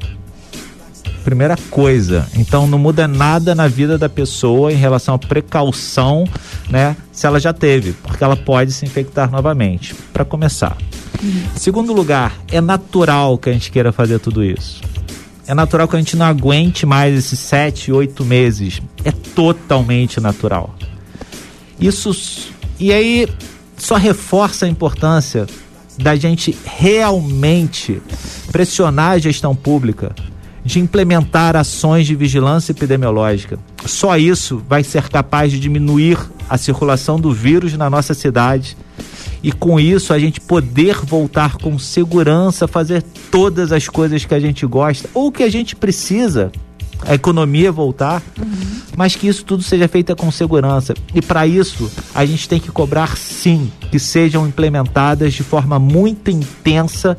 Primeira 1.23 1.55
coisa, 1.71 2.27
então 2.35 2.67
não 2.67 2.77
muda 2.77 3.07
nada 3.07 3.55
na 3.55 3.69
vida 3.69 3.97
da 3.97 4.09
pessoa 4.09 4.69
em 4.73 4.75
relação 4.75 5.15
à 5.15 5.17
precaução, 5.17 6.25
né, 6.69 6.97
se 7.13 7.25
ela 7.25 7.39
já 7.39 7.53
teve, 7.53 7.93
porque 7.93 8.21
ela 8.21 8.35
pode 8.35 8.73
se 8.73 8.83
infectar 8.83 9.31
novamente. 9.31 9.95
Para 10.11 10.25
começar. 10.25 10.75
Uhum. 11.23 11.43
Segundo 11.55 11.93
lugar, 11.93 12.37
é 12.51 12.59
natural 12.59 13.37
que 13.37 13.49
a 13.49 13.53
gente 13.53 13.71
queira 13.71 13.93
fazer 13.93 14.19
tudo 14.19 14.43
isso 14.43 14.92
é 15.47 15.53
natural 15.53 15.87
que 15.87 15.95
a 15.95 15.99
gente 15.99 16.15
não 16.15 16.25
aguente 16.25 16.85
mais 16.85 17.17
esses 17.17 17.39
sete, 17.39 17.91
oito 17.91 18.23
meses. 18.23 18.81
É 19.03 19.11
totalmente 19.11 20.19
natural. 20.19 20.73
Isso. 21.79 22.51
E 22.79 22.93
aí 22.93 23.27
só 23.77 23.95
reforça 23.95 24.65
a 24.65 24.69
importância 24.69 25.45
da 25.97 26.15
gente 26.15 26.57
realmente 26.65 28.01
pressionar 28.51 29.11
a 29.11 29.17
gestão 29.17 29.55
pública 29.55 30.15
de 30.63 30.79
implementar 30.79 31.57
ações 31.57 32.07
de 32.07 32.15
vigilância 32.15 32.71
epidemiológica. 32.71 33.59
Só 33.85 34.17
isso 34.17 34.63
vai 34.67 34.83
ser 34.83 35.09
capaz 35.09 35.51
de 35.51 35.59
diminuir 35.59 36.17
a 36.49 36.57
circulação 36.57 37.19
do 37.19 37.33
vírus 37.33 37.73
na 37.73 37.89
nossa 37.89 38.13
cidade 38.13 38.77
e 39.43 39.51
com 39.51 39.79
isso 39.79 40.13
a 40.13 40.19
gente 40.19 40.39
poder 40.39 40.95
voltar 41.03 41.57
com 41.57 41.77
segurança, 41.77 42.67
fazer 42.67 43.03
todas 43.29 43.71
as 43.73 43.89
coisas 43.89 44.23
que 44.23 44.33
a 44.33 44.39
gente 44.39 44.65
gosta 44.65 45.09
ou 45.13 45.31
que 45.31 45.43
a 45.43 45.49
gente 45.49 45.75
precisa, 45.75 46.49
a 47.05 47.13
economia 47.13 47.69
voltar, 47.69 48.23
uhum. 48.39 48.81
mas 48.95 49.15
que 49.15 49.27
isso 49.27 49.43
tudo 49.43 49.61
seja 49.61 49.87
feito 49.89 50.15
com 50.15 50.31
segurança. 50.31 50.93
E 51.13 51.21
para 51.21 51.45
isso 51.45 51.91
a 52.15 52.25
gente 52.25 52.47
tem 52.47 52.59
que 52.59 52.71
cobrar 52.71 53.17
sim 53.17 53.69
que 53.91 53.99
sejam 53.99 54.47
implementadas 54.47 55.33
de 55.33 55.43
forma 55.43 55.77
muito 55.77 56.31
intensa 56.31 57.17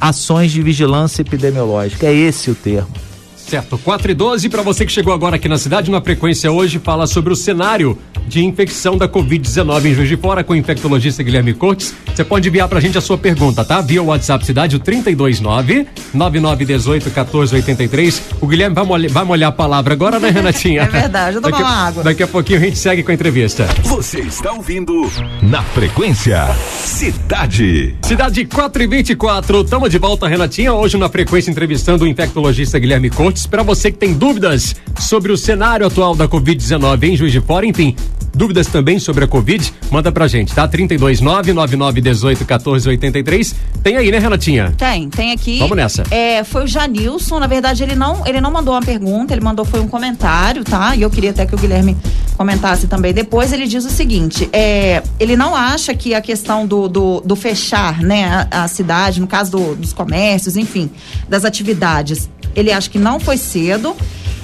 ações 0.00 0.50
de 0.50 0.62
vigilância 0.62 1.22
epidemiológica. 1.22 2.06
É 2.06 2.14
esse 2.14 2.50
o 2.50 2.54
termo. 2.54 3.07
Certo, 3.48 3.78
4 3.78 4.10
e 4.10 4.14
12, 4.14 4.50
para 4.50 4.60
você 4.60 4.84
que 4.84 4.92
chegou 4.92 5.10
agora 5.10 5.36
aqui 5.36 5.48
na 5.48 5.56
cidade, 5.56 5.90
na 5.90 6.02
frequência 6.02 6.52
hoje, 6.52 6.78
fala 6.78 7.06
sobre 7.06 7.32
o 7.32 7.36
cenário 7.36 7.96
de 8.26 8.44
infecção 8.44 8.98
da 8.98 9.08
Covid-19 9.08 9.86
em 9.86 9.94
Juiz 9.94 10.06
de 10.06 10.18
Fora 10.18 10.44
com 10.44 10.52
o 10.52 10.56
infectologista 10.56 11.22
Guilherme 11.22 11.54
Cortes. 11.54 11.94
Você 12.14 12.22
pode 12.22 12.46
enviar 12.46 12.68
pra 12.68 12.78
gente 12.78 12.98
a 12.98 13.00
sua 13.00 13.16
pergunta, 13.16 13.64
tá? 13.64 13.80
Via 13.80 14.02
WhatsApp 14.02 14.44
Cidade, 14.44 14.76
o 14.76 14.78
329 14.78 15.86
9918 16.12 17.04
1483. 17.04 18.22
O 18.38 18.46
Guilherme 18.46 18.74
vai 18.74 18.84
molhar, 18.84 19.10
vai 19.10 19.24
molhar 19.24 19.48
a 19.48 19.52
palavra 19.52 19.94
agora, 19.94 20.20
né, 20.20 20.28
Renatinha? 20.28 20.82
é 20.84 20.86
verdade, 20.86 21.36
eu 21.36 21.40
tomar 21.40 21.58
uma 21.58 21.86
água. 21.86 22.04
Daqui 22.04 22.22
a 22.22 22.28
pouquinho 22.28 22.58
a 22.58 22.62
gente 22.62 22.76
segue 22.76 23.02
com 23.02 23.10
a 23.10 23.14
entrevista. 23.14 23.66
Você 23.84 24.20
está 24.20 24.52
ouvindo 24.52 25.10
na 25.40 25.62
frequência 25.62 26.48
Cidade. 26.84 27.96
Cidade 28.02 28.44
4 28.44 28.82
e 28.82 28.86
24. 28.86 29.64
Tamo 29.64 29.88
de 29.88 29.96
volta, 29.96 30.28
Renatinha. 30.28 30.74
Hoje 30.74 30.98
na 30.98 31.08
frequência 31.08 31.50
entrevistando 31.50 32.04
o 32.04 32.06
infectologista 32.06 32.78
Guilherme 32.78 33.08
Cortes 33.08 33.37
para 33.46 33.62
você 33.62 33.90
que 33.90 33.98
tem 33.98 34.14
dúvidas 34.14 34.74
sobre 34.98 35.32
o 35.32 35.36
cenário 35.36 35.86
atual 35.86 36.14
da 36.14 36.28
Covid-19 36.28 37.02
em 37.04 37.16
Juiz 37.16 37.32
de 37.32 37.40
Fora, 37.40 37.66
enfim, 37.66 37.96
dúvidas 38.34 38.68
também 38.68 38.98
sobre 38.98 39.24
a 39.24 39.28
Covid, 39.28 39.72
manda 39.90 40.12
pra 40.12 40.28
gente, 40.28 40.54
tá? 40.54 40.68
329-9918-1483. 40.68 43.54
Tem 43.82 43.96
aí, 43.96 44.10
né, 44.10 44.18
Renatinha? 44.18 44.74
Tem, 44.76 45.08
tem 45.08 45.32
aqui. 45.32 45.58
Vamos 45.58 45.76
nessa. 45.76 46.04
É, 46.10 46.44
foi 46.44 46.64
o 46.64 46.66
Janilson, 46.66 47.38
na 47.38 47.46
verdade, 47.46 47.82
ele 47.82 47.94
não, 47.94 48.26
ele 48.26 48.40
não 48.40 48.50
mandou 48.50 48.74
uma 48.74 48.82
pergunta, 48.82 49.34
ele 49.34 49.42
mandou 49.42 49.64
foi 49.64 49.80
um 49.80 49.88
comentário, 49.88 50.64
tá? 50.64 50.94
E 50.94 51.02
eu 51.02 51.10
queria 51.10 51.30
até 51.30 51.46
que 51.46 51.54
o 51.54 51.58
Guilherme 51.58 51.96
comentasse 52.36 52.86
também 52.86 53.12
depois. 53.12 53.52
Ele 53.52 53.66
diz 53.66 53.84
o 53.84 53.90
seguinte: 53.90 54.48
é, 54.52 55.02
ele 55.18 55.36
não 55.36 55.54
acha 55.54 55.94
que 55.94 56.14
a 56.14 56.20
questão 56.20 56.66
do, 56.66 56.88
do, 56.88 57.20
do 57.20 57.36
fechar, 57.36 58.00
né, 58.00 58.48
a, 58.50 58.64
a, 58.64 58.68
cidade, 58.68 59.20
no 59.20 59.26
caso 59.26 59.50
do, 59.50 59.74
dos 59.74 59.92
comércios, 59.92 60.56
enfim, 60.56 60.90
das 61.28 61.44
atividades, 61.44 62.30
ele 62.58 62.72
acha 62.72 62.88
que 62.90 62.98
não 62.98 63.18
foi 63.20 63.36
cedo. 63.36 63.96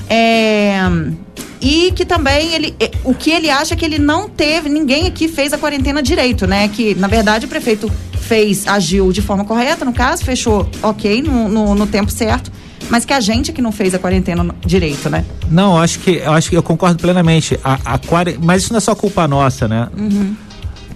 É, 0.08 0.78
e 1.60 1.92
que 1.92 2.04
também 2.04 2.52
ele 2.52 2.74
é, 2.78 2.90
o 3.04 3.14
que 3.14 3.30
ele 3.30 3.48
acha 3.48 3.72
é 3.72 3.76
que 3.76 3.84
ele 3.84 3.98
não 3.98 4.28
teve 4.28 4.68
ninguém 4.68 5.06
aqui 5.06 5.28
fez 5.28 5.50
a 5.54 5.56
quarentena 5.56 6.02
direito 6.02 6.46
né 6.46 6.68
que 6.68 6.94
na 6.94 7.08
verdade 7.08 7.46
o 7.46 7.48
prefeito 7.48 7.90
fez 8.20 8.68
agiu 8.68 9.10
de 9.10 9.22
forma 9.22 9.46
correta 9.46 9.82
no 9.82 9.94
caso 9.94 10.22
fechou 10.22 10.68
ok 10.82 11.22
no, 11.22 11.48
no, 11.48 11.74
no 11.74 11.86
tempo 11.86 12.10
certo 12.10 12.52
mas 12.90 13.06
que 13.06 13.14
a 13.14 13.20
gente 13.20 13.50
que 13.50 13.62
não 13.62 13.72
fez 13.72 13.94
a 13.94 13.98
quarentena 13.98 14.54
direito, 14.60 15.08
né? 15.08 15.24
Não, 15.50 15.78
acho 15.78 16.00
que 16.00 16.16
eu 16.16 16.32
acho 16.32 16.50
que 16.50 16.56
eu 16.56 16.62
concordo 16.62 16.98
plenamente. 16.98 17.58
A, 17.64 17.94
a, 17.94 18.00
mas 18.42 18.64
isso 18.64 18.74
não 18.74 18.76
é 18.76 18.80
só 18.80 18.94
culpa 18.94 19.26
nossa, 19.26 19.66
né? 19.66 19.88
Uhum 19.96 20.36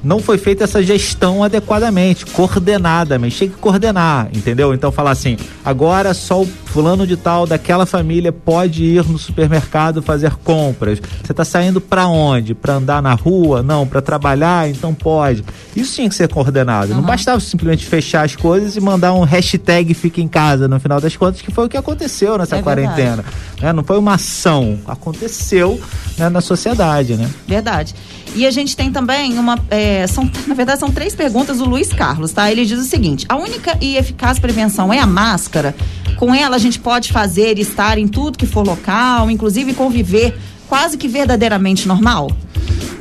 não 0.02 0.20
foi 0.20 0.38
feita 0.38 0.64
essa 0.64 0.82
gestão 0.82 1.42
adequadamente, 1.42 2.24
coordenadamente. 2.26 3.38
Tem 3.38 3.48
que 3.48 3.56
coordenar, 3.56 4.28
entendeu? 4.32 4.72
Então 4.72 4.92
falar 4.92 5.10
assim, 5.10 5.36
agora 5.64 6.14
só 6.14 6.42
o 6.42 6.46
fulano 6.46 7.06
de 7.06 7.16
tal 7.16 7.46
daquela 7.46 7.86
família 7.86 8.30
pode 8.30 8.84
ir 8.84 9.04
no 9.04 9.18
supermercado 9.18 10.02
fazer 10.02 10.36
compras. 10.36 11.00
Você 11.22 11.32
está 11.32 11.44
saindo 11.44 11.80
para 11.80 12.06
onde? 12.06 12.54
Para 12.54 12.74
andar 12.74 13.02
na 13.02 13.14
rua? 13.14 13.62
Não, 13.62 13.86
para 13.86 14.00
trabalhar? 14.00 14.68
Então 14.68 14.94
pode. 14.94 15.44
Isso 15.74 15.96
tinha 15.96 16.08
que 16.08 16.14
ser 16.14 16.28
coordenado. 16.28 16.90
Uhum. 16.90 16.98
Não 16.98 17.02
bastava 17.04 17.40
simplesmente 17.40 17.86
fechar 17.86 18.24
as 18.24 18.36
coisas 18.36 18.76
e 18.76 18.80
mandar 18.80 19.12
um 19.14 19.24
hashtag 19.24 19.94
fica 19.94 20.20
em 20.20 20.28
casa 20.28 20.68
no 20.68 20.78
final 20.78 21.00
das 21.00 21.16
contas, 21.16 21.40
que 21.40 21.50
foi 21.50 21.66
o 21.66 21.68
que 21.68 21.76
aconteceu 21.76 22.38
nessa 22.38 22.56
é 22.56 22.62
quarentena. 22.62 23.24
Né? 23.60 23.72
Não 23.72 23.82
foi 23.82 23.98
uma 23.98 24.14
ação, 24.14 24.78
aconteceu 24.86 25.80
né, 26.16 26.28
na 26.28 26.40
sociedade, 26.40 27.14
né? 27.16 27.28
Verdade. 27.46 27.94
E 28.34 28.46
a 28.46 28.50
gente 28.50 28.76
tem 28.76 28.92
também 28.92 29.38
uma. 29.38 29.58
É, 29.70 29.87
são, 30.06 30.30
na 30.46 30.54
verdade, 30.54 30.80
são 30.80 30.90
três 30.90 31.14
perguntas 31.14 31.58
do 31.58 31.64
Luiz 31.64 31.92
Carlos, 31.92 32.32
tá? 32.32 32.50
Ele 32.50 32.64
diz 32.64 32.78
o 32.78 32.84
seguinte: 32.84 33.26
a 33.28 33.36
única 33.36 33.76
e 33.80 33.96
eficaz 33.96 34.38
prevenção 34.38 34.92
é 34.92 34.98
a 34.98 35.06
máscara. 35.06 35.74
Com 36.16 36.34
ela 36.34 36.56
a 36.56 36.58
gente 36.58 36.80
pode 36.80 37.12
fazer 37.12 37.58
e 37.58 37.62
estar 37.62 37.98
em 37.98 38.08
tudo 38.08 38.38
que 38.38 38.46
for 38.46 38.66
local, 38.66 39.30
inclusive 39.30 39.74
conviver 39.74 40.36
quase 40.68 40.96
que 40.96 41.06
verdadeiramente 41.06 41.86
normal? 41.86 42.30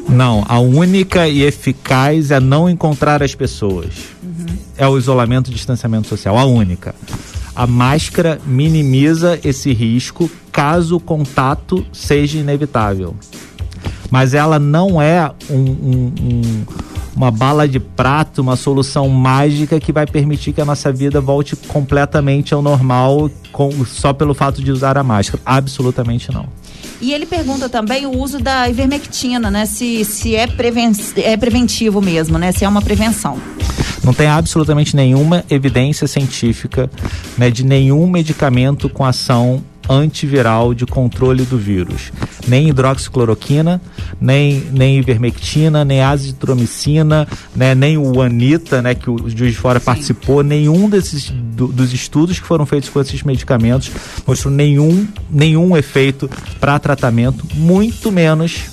Não, 0.07 0.45
a 0.47 0.59
única 0.59 1.27
e 1.27 1.43
eficaz 1.43 2.31
é 2.31 2.39
não 2.39 2.69
encontrar 2.69 3.21
as 3.21 3.35
pessoas. 3.35 3.93
Uhum. 4.23 4.45
É 4.77 4.87
o 4.87 4.97
isolamento 4.97 5.51
e 5.51 5.53
distanciamento 5.53 6.07
social, 6.07 6.37
a 6.37 6.45
única. 6.45 6.95
A 7.55 7.65
máscara 7.65 8.39
minimiza 8.45 9.39
esse 9.43 9.73
risco 9.73 10.29
caso 10.51 10.97
o 10.97 10.99
contato 10.99 11.85
seja 11.91 12.37
inevitável 12.37 13.15
mas 14.09 14.33
ela 14.33 14.59
não 14.59 15.01
é 15.01 15.31
um, 15.49 15.55
um, 15.55 16.13
um, 16.21 16.65
uma 17.15 17.31
bala 17.31 17.67
de 17.67 17.79
prato, 17.79 18.41
uma 18.41 18.55
solução 18.55 19.09
mágica 19.09 19.79
que 19.79 19.91
vai 19.91 20.05
permitir 20.05 20.53
que 20.53 20.61
a 20.61 20.65
nossa 20.65 20.91
vida 20.91 21.19
volte 21.19 21.55
completamente 21.55 22.53
ao 22.53 22.61
normal 22.61 23.29
com, 23.51 23.71
só 23.85 24.13
pelo 24.13 24.33
fato 24.33 24.63
de 24.63 24.71
usar 24.71 24.97
a 24.97 25.03
máscara. 25.03 25.41
Absolutamente 25.45 26.31
não. 26.31 26.45
E 26.99 27.13
ele 27.13 27.25
pergunta 27.25 27.69
também 27.69 28.05
o 28.05 28.17
uso 28.17 28.39
da 28.39 28.69
ivermectina, 28.69 29.51
né? 29.51 29.65
Se, 29.65 30.03
se 30.03 30.35
é, 30.35 30.47
preven 30.47 30.91
é 31.17 31.37
preventivo 31.37 32.01
mesmo, 32.01 32.37
né? 32.37 32.51
Se 32.51 32.65
é 32.65 32.69
uma 32.69 32.81
prevenção. 32.81 33.37
Não 34.03 34.13
tem 34.13 34.27
absolutamente 34.27 34.95
nenhuma 34.95 35.43
evidência 35.49 36.07
científica 36.07 36.89
né, 37.37 37.51
de 37.51 37.65
nenhum 37.65 38.07
medicamento 38.07 38.87
com 38.89 39.03
ação 39.03 39.61
antiviral 39.89 40.73
de 40.73 40.85
controle 40.85 41.43
do 41.43 41.57
vírus. 41.57 42.11
Nem 42.47 42.69
hidroxicloroquina, 42.69 43.81
nem, 44.19 44.61
nem 44.71 44.97
ivermectina, 44.97 45.83
nem 45.83 46.01
azitromicina, 46.01 47.27
né, 47.55 47.73
nem 47.75 47.97
o 47.97 48.21
Anita, 48.21 48.81
né, 48.81 48.95
que 48.95 49.09
o 49.09 49.17
Juiz 49.29 49.53
de 49.53 49.59
Fora 49.59 49.79
Sim. 49.79 49.85
participou, 49.85 50.43
nenhum 50.43 50.89
desses 50.89 51.29
do, 51.29 51.67
dos 51.67 51.93
estudos 51.93 52.39
que 52.39 52.45
foram 52.45 52.65
feitos 52.65 52.89
com 52.89 52.99
esses 53.01 53.23
medicamentos 53.23 53.91
mostrou 54.25 54.53
nenhum, 54.53 55.07
nenhum 55.29 55.75
efeito 55.75 56.29
para 56.59 56.79
tratamento, 56.79 57.45
muito 57.55 58.11
menos 58.11 58.65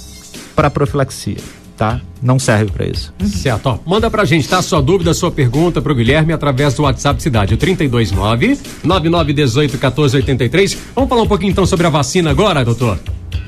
para 0.55 0.71
profilaxia 0.71 1.64
tá? 1.77 2.01
Não 2.23 2.39
serve 2.39 2.71
para 2.71 2.87
isso. 2.87 3.13
Certo, 3.27 3.67
ó. 3.67 3.79
Manda 3.87 4.11
pra 4.11 4.25
gente, 4.25 4.49
tá? 4.49 4.63
Sua 4.63 4.81
dúvida, 4.81 5.13
sua 5.13 5.31
pergunta 5.31 5.83
pro 5.83 5.95
Guilherme 5.95 6.33
através 6.33 6.75
do 6.75 6.83
WhatsApp 6.83 7.23
Cidade, 7.23 7.55
o 7.55 7.57
329 7.57 8.59
9918 8.83 9.73
1483. 9.73 10.79
Vamos 10.95 11.09
falar 11.09 11.23
um 11.23 11.27
pouquinho 11.27 11.51
então 11.51 11.67
sobre 11.67 11.87
a 11.87 11.91
vacina 11.91 12.31
agora, 12.31 12.65
doutor? 12.65 12.99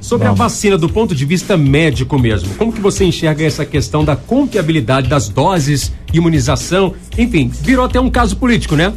Sobre 0.00 0.26
Vamos. 0.26 0.40
a 0.40 0.44
vacina 0.44 0.78
do 0.78 0.88
ponto 0.88 1.14
de 1.14 1.24
vista 1.24 1.56
médico 1.56 2.18
mesmo, 2.18 2.54
como 2.54 2.72
que 2.72 2.80
você 2.80 3.04
enxerga 3.04 3.44
essa 3.44 3.64
questão 3.64 4.04
da 4.04 4.14
confiabilidade 4.14 5.08
das 5.08 5.28
doses, 5.28 5.92
imunização, 6.12 6.94
enfim, 7.18 7.48
virou 7.48 7.84
até 7.86 7.98
um 7.98 8.10
caso 8.10 8.36
político, 8.36 8.76
né? 8.76 8.92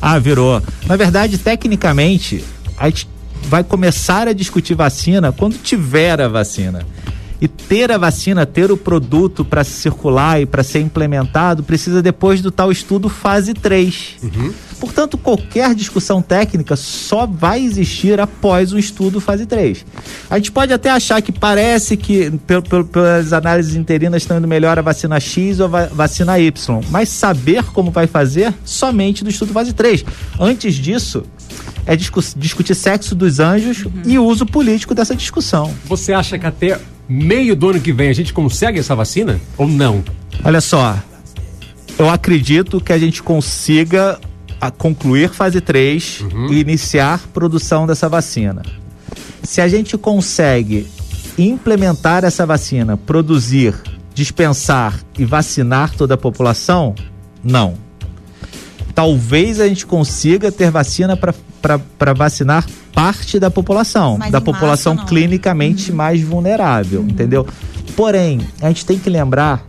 Ah, 0.00 0.18
virou. 0.18 0.62
Na 0.86 0.96
verdade, 0.96 1.36
tecnicamente, 1.36 2.42
a 2.78 2.88
gente 2.88 3.08
vai 3.48 3.62
começar 3.62 4.26
a 4.26 4.32
discutir 4.32 4.74
vacina 4.74 5.32
quando 5.32 5.58
tiver 5.58 6.20
a 6.20 6.28
vacina. 6.28 6.86
E 7.44 7.48
ter 7.48 7.92
a 7.92 7.98
vacina, 7.98 8.46
ter 8.46 8.72
o 8.72 8.76
produto 8.76 9.44
para 9.44 9.62
circular 9.62 10.40
e 10.40 10.46
para 10.46 10.62
ser 10.62 10.80
implementado, 10.80 11.62
precisa 11.62 12.00
depois 12.00 12.40
do 12.40 12.50
tal 12.50 12.72
estudo 12.72 13.10
fase 13.10 13.52
3. 13.52 14.16
Uhum. 14.22 14.54
Portanto, 14.80 15.18
qualquer 15.18 15.74
discussão 15.74 16.22
técnica 16.22 16.74
só 16.74 17.26
vai 17.26 17.62
existir 17.62 18.18
após 18.18 18.72
o 18.72 18.78
estudo 18.78 19.20
fase 19.20 19.44
3. 19.44 19.84
A 20.30 20.38
gente 20.38 20.52
pode 20.52 20.72
até 20.72 20.88
achar 20.88 21.20
que 21.20 21.32
parece 21.32 21.98
que, 21.98 22.32
pelas 22.90 23.34
análises 23.34 23.76
interinas, 23.76 24.22
estão 24.22 24.38
indo 24.38 24.48
melhor 24.48 24.78
a 24.78 24.82
vacina 24.82 25.20
X 25.20 25.60
ou 25.60 25.66
a 25.66 25.84
vacina 25.88 26.38
Y, 26.38 26.80
mas 26.88 27.10
saber 27.10 27.64
como 27.64 27.90
vai 27.90 28.06
fazer 28.06 28.54
somente 28.64 29.22
do 29.22 29.28
estudo 29.28 29.52
fase 29.52 29.74
3. 29.74 30.02
Antes 30.40 30.76
disso, 30.76 31.24
é 31.84 31.94
discutir 31.94 32.74
sexo 32.74 33.14
dos 33.14 33.38
anjos 33.38 33.84
uhum. 33.84 33.92
e 34.06 34.18
uso 34.18 34.46
político 34.46 34.94
dessa 34.94 35.14
discussão. 35.14 35.74
Você 35.84 36.14
acha 36.14 36.38
que 36.38 36.46
até 36.46 36.80
meio 37.08 37.54
do 37.54 37.70
ano 37.70 37.80
que 37.80 37.92
vem 37.92 38.08
a 38.08 38.12
gente 38.12 38.32
consegue 38.32 38.78
essa 38.78 38.94
vacina 38.94 39.40
ou 39.56 39.66
não? 39.66 40.02
Olha 40.42 40.60
só, 40.60 40.96
eu 41.98 42.08
acredito 42.10 42.80
que 42.80 42.92
a 42.92 42.98
gente 42.98 43.22
consiga 43.22 44.18
a 44.60 44.70
concluir 44.70 45.30
fase 45.30 45.60
3 45.60 46.20
uhum. 46.20 46.52
e 46.52 46.60
iniciar 46.60 47.20
produção 47.32 47.86
dessa 47.86 48.08
vacina. 48.08 48.62
Se 49.42 49.60
a 49.60 49.68
gente 49.68 49.98
consegue 49.98 50.86
implementar 51.36 52.24
essa 52.24 52.46
vacina, 52.46 52.96
produzir, 52.96 53.74
dispensar 54.14 54.98
e 55.18 55.24
vacinar 55.24 55.94
toda 55.94 56.14
a 56.14 56.18
população, 56.18 56.94
não. 57.42 57.74
Talvez 58.94 59.60
a 59.60 59.66
gente 59.66 59.86
consiga 59.86 60.52
ter 60.52 60.70
vacina 60.70 61.16
para 61.16 62.12
vacinar 62.12 62.64
parte 62.92 63.40
da 63.40 63.50
população, 63.50 64.18
Mas 64.18 64.30
da 64.30 64.40
população 64.40 64.94
massa, 64.94 65.08
clinicamente 65.08 65.90
uhum. 65.90 65.96
mais 65.96 66.22
vulnerável, 66.22 67.00
uhum. 67.00 67.08
entendeu? 67.08 67.46
Porém, 67.96 68.40
a 68.62 68.68
gente 68.68 68.86
tem 68.86 68.98
que 68.98 69.10
lembrar 69.10 69.66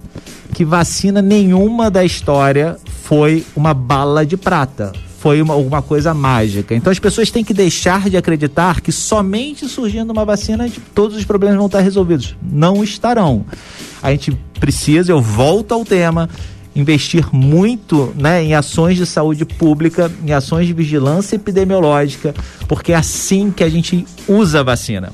que 0.53 0.63
vacina 0.63 1.21
nenhuma 1.21 1.89
da 1.89 2.05
história 2.05 2.77
foi 3.03 3.45
uma 3.55 3.73
bala 3.73 4.25
de 4.25 4.37
prata. 4.37 4.93
Foi 5.19 5.41
uma, 5.41 5.55
uma 5.55 5.81
coisa 5.81 6.13
mágica. 6.13 6.75
Então 6.75 6.91
as 6.91 6.99
pessoas 6.99 7.31
têm 7.31 7.43
que 7.43 7.53
deixar 7.53 8.09
de 8.09 8.15
acreditar 8.15 8.79
que 8.79 8.91
somente 8.91 9.67
surgindo 9.67 10.11
uma 10.11 10.23
vacina 10.23 10.69
todos 10.93 11.17
os 11.17 11.25
problemas 11.25 11.57
vão 11.57 11.65
estar 11.65 11.81
resolvidos. 11.81 12.37
Não 12.41 12.83
estarão. 12.83 13.43
A 14.03 14.11
gente 14.11 14.37
precisa, 14.59 15.11
eu 15.11 15.19
volto 15.19 15.73
ao 15.73 15.83
tema, 15.83 16.29
investir 16.75 17.33
muito 17.33 18.13
né, 18.15 18.43
em 18.43 18.53
ações 18.53 18.97
de 18.97 19.05
saúde 19.05 19.45
pública, 19.45 20.11
em 20.25 20.33
ações 20.33 20.67
de 20.67 20.73
vigilância 20.73 21.35
epidemiológica, 21.35 22.33
porque 22.67 22.91
é 22.91 22.95
assim 22.95 23.49
que 23.51 23.63
a 23.63 23.69
gente 23.69 24.05
usa 24.27 24.59
a 24.59 24.63
vacina 24.63 25.13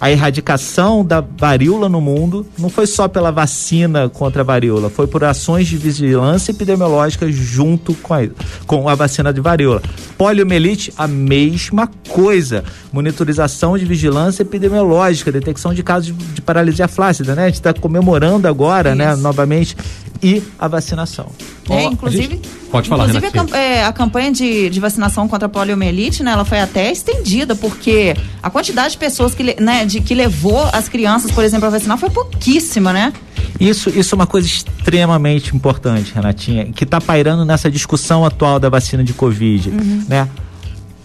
a 0.00 0.10
erradicação 0.10 1.04
da 1.04 1.20
varíola 1.20 1.88
no 1.88 2.00
mundo 2.00 2.46
não 2.58 2.70
foi 2.70 2.86
só 2.86 3.06
pela 3.06 3.30
vacina 3.30 4.08
contra 4.08 4.40
a 4.40 4.44
varíola, 4.44 4.88
foi 4.88 5.06
por 5.06 5.22
ações 5.22 5.68
de 5.68 5.76
vigilância 5.76 6.52
epidemiológica 6.52 7.30
junto 7.30 7.92
com 7.94 8.14
a, 8.14 8.20
com 8.66 8.88
a 8.88 8.94
vacina 8.94 9.30
de 9.30 9.42
varíola. 9.42 9.82
Poliomielite, 10.16 10.90
a 10.96 11.06
mesma 11.06 11.88
coisa. 12.08 12.64
Monitorização 12.90 13.76
de 13.76 13.84
vigilância 13.84 14.42
epidemiológica, 14.42 15.30
detecção 15.30 15.74
de 15.74 15.82
casos 15.82 16.06
de, 16.06 16.12
de 16.12 16.40
paralisia 16.40 16.88
flácida, 16.88 17.34
né? 17.34 17.44
A 17.44 17.46
gente 17.46 17.56
está 17.56 17.74
comemorando 17.74 18.48
agora, 18.48 18.94
né, 18.94 19.04
Isso. 19.08 19.16
né, 19.16 19.22
novamente, 19.22 19.76
e 20.22 20.42
a 20.58 20.68
vacinação. 20.68 21.30
É, 21.68 21.84
inclusive. 21.84 22.34
Gente, 22.34 22.48
pode 22.70 22.88
falar, 22.88 23.08
Inclusive, 23.08 23.38
a, 23.52 23.58
é, 23.58 23.84
a, 23.84 23.92
campanha 23.92 24.32
de, 24.32 24.68
de, 24.68 24.80
vacinação 24.80 25.28
contra 25.28 25.46
a 25.46 25.48
poliomielite, 25.48 26.22
né, 26.22 26.32
ela 26.32 26.44
foi 26.44 26.60
até 26.60 26.90
estendida, 26.90 27.54
porque 27.54 28.16
a 28.42 28.50
quantidade 28.50 28.92
de 28.92 28.98
pessoas 28.98 29.34
que, 29.34 29.60
né, 29.60 29.84
de, 29.84 30.00
que 30.00 30.14
levou 30.14 30.62
as 30.72 30.88
crianças, 30.88 31.30
por 31.30 31.44
exemplo, 31.44 31.66
a 31.66 31.70
vacinar 31.70 31.96
foi 31.96 32.10
pouquíssima, 32.10 32.92
né? 32.92 33.12
Isso, 33.58 33.90
isso 33.90 34.14
é 34.14 34.16
uma 34.16 34.26
coisa 34.26 34.46
extremamente 34.46 35.54
importante, 35.54 36.12
Renatinha, 36.14 36.66
que 36.72 36.84
está 36.84 37.00
pairando 37.00 37.44
nessa 37.44 37.70
discussão 37.70 38.24
atual 38.24 38.58
da 38.58 38.68
vacina 38.68 39.04
de 39.04 39.12
Covid, 39.12 39.70
uhum. 39.70 40.04
né? 40.08 40.28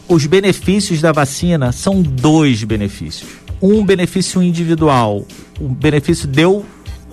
Os 0.07 0.25
benefícios 0.25 1.01
da 1.01 1.11
vacina 1.11 1.71
são 1.71 2.01
dois 2.01 2.63
benefícios. 2.63 3.29
Um 3.61 3.83
benefício 3.83 4.41
individual, 4.43 5.25
o 5.59 5.67
benefício 5.69 6.27
deu 6.27 6.65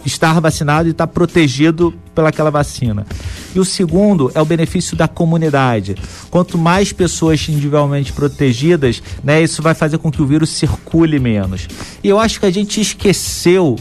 estar 0.05 0.41
vacinado 0.41 0.89
e 0.89 0.93
estar 0.93 1.07
protegido 1.07 1.95
pelaquela 2.15 2.51
vacina. 2.51 3.07
E 3.55 3.61
o 3.61 3.65
segundo 3.65 4.31
é 4.35 4.41
o 4.41 4.45
benefício 4.45 4.97
da 4.97 5.09
comunidade. 5.09 5.97
Quanto 6.31 6.59
mais 6.59 6.93
pessoas 6.93 7.47
individualmente 7.49 8.13
protegidas, 8.13 9.03
né, 9.23 9.43
isso 9.43 9.63
vai 9.63 9.75
fazer 9.75 9.99
com 9.99 10.11
que 10.11 10.23
o 10.23 10.27
vírus 10.27 10.51
circule 10.51 11.19
menos. 11.19 11.69
E 12.03 12.09
eu 12.09 12.19
acho 12.19 12.41
que 12.41 12.47
a 12.47 12.51
gente 12.51 12.81
esqueceu 12.81 13.77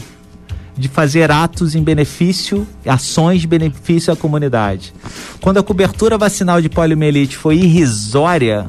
de 0.76 0.88
fazer 0.88 1.30
atos 1.30 1.74
em 1.74 1.82
benefício, 1.82 2.66
ações 2.86 3.42
de 3.42 3.46
benefício 3.46 4.12
à 4.12 4.16
comunidade. 4.16 4.92
Quando 5.40 5.58
a 5.58 5.62
cobertura 5.62 6.16
vacinal 6.16 6.60
de 6.62 6.68
poliomielite 6.68 7.36
foi 7.36 7.56
irrisória, 7.56 8.66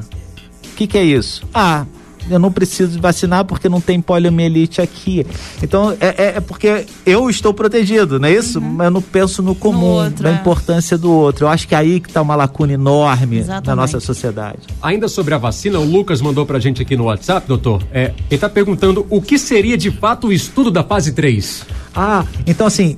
o 0.72 0.76
que, 0.76 0.86
que 0.86 0.98
é 0.98 1.04
isso? 1.04 1.42
Ah, 1.52 1.86
eu 2.30 2.38
não 2.38 2.50
preciso 2.50 3.00
vacinar 3.00 3.44
porque 3.44 3.68
não 3.68 3.80
tem 3.80 4.00
poliomielite 4.00 4.80
aqui. 4.80 5.26
Então, 5.62 5.96
é, 6.00 6.06
é, 6.06 6.36
é 6.36 6.40
porque 6.40 6.86
eu 7.04 7.28
estou 7.28 7.52
protegido, 7.52 8.18
não 8.18 8.28
é 8.28 8.32
isso? 8.32 8.58
Uhum. 8.58 8.72
Mas 8.74 8.84
eu 8.86 8.90
não 8.90 9.02
penso 9.02 9.42
no 9.42 9.54
comum, 9.54 9.80
no 9.80 9.86
outro, 9.86 10.22
na 10.24 10.30
é. 10.30 10.34
importância 10.34 10.96
do 10.96 11.10
outro. 11.10 11.44
Eu 11.44 11.48
acho 11.48 11.66
que 11.68 11.74
é 11.74 11.78
aí 11.78 12.00
que 12.00 12.08
está 12.08 12.22
uma 12.22 12.36
lacuna 12.36 12.72
enorme 12.72 13.38
Exatamente. 13.38 13.66
na 13.66 13.76
nossa 13.76 14.00
sociedade. 14.00 14.58
Ainda 14.82 15.08
sobre 15.08 15.34
a 15.34 15.38
vacina, 15.38 15.78
o 15.78 15.84
Lucas 15.84 16.20
mandou 16.20 16.46
pra 16.46 16.58
gente 16.58 16.82
aqui 16.82 16.96
no 16.96 17.04
WhatsApp, 17.04 17.46
doutor. 17.46 17.82
É, 17.92 18.06
ele 18.06 18.14
está 18.30 18.48
perguntando 18.48 19.06
o 19.10 19.20
que 19.20 19.38
seria 19.38 19.76
de 19.76 19.90
fato 19.90 20.28
o 20.28 20.32
estudo 20.32 20.70
da 20.70 20.82
fase 20.82 21.12
3. 21.12 21.64
Ah, 21.94 22.24
então 22.46 22.66
assim, 22.66 22.96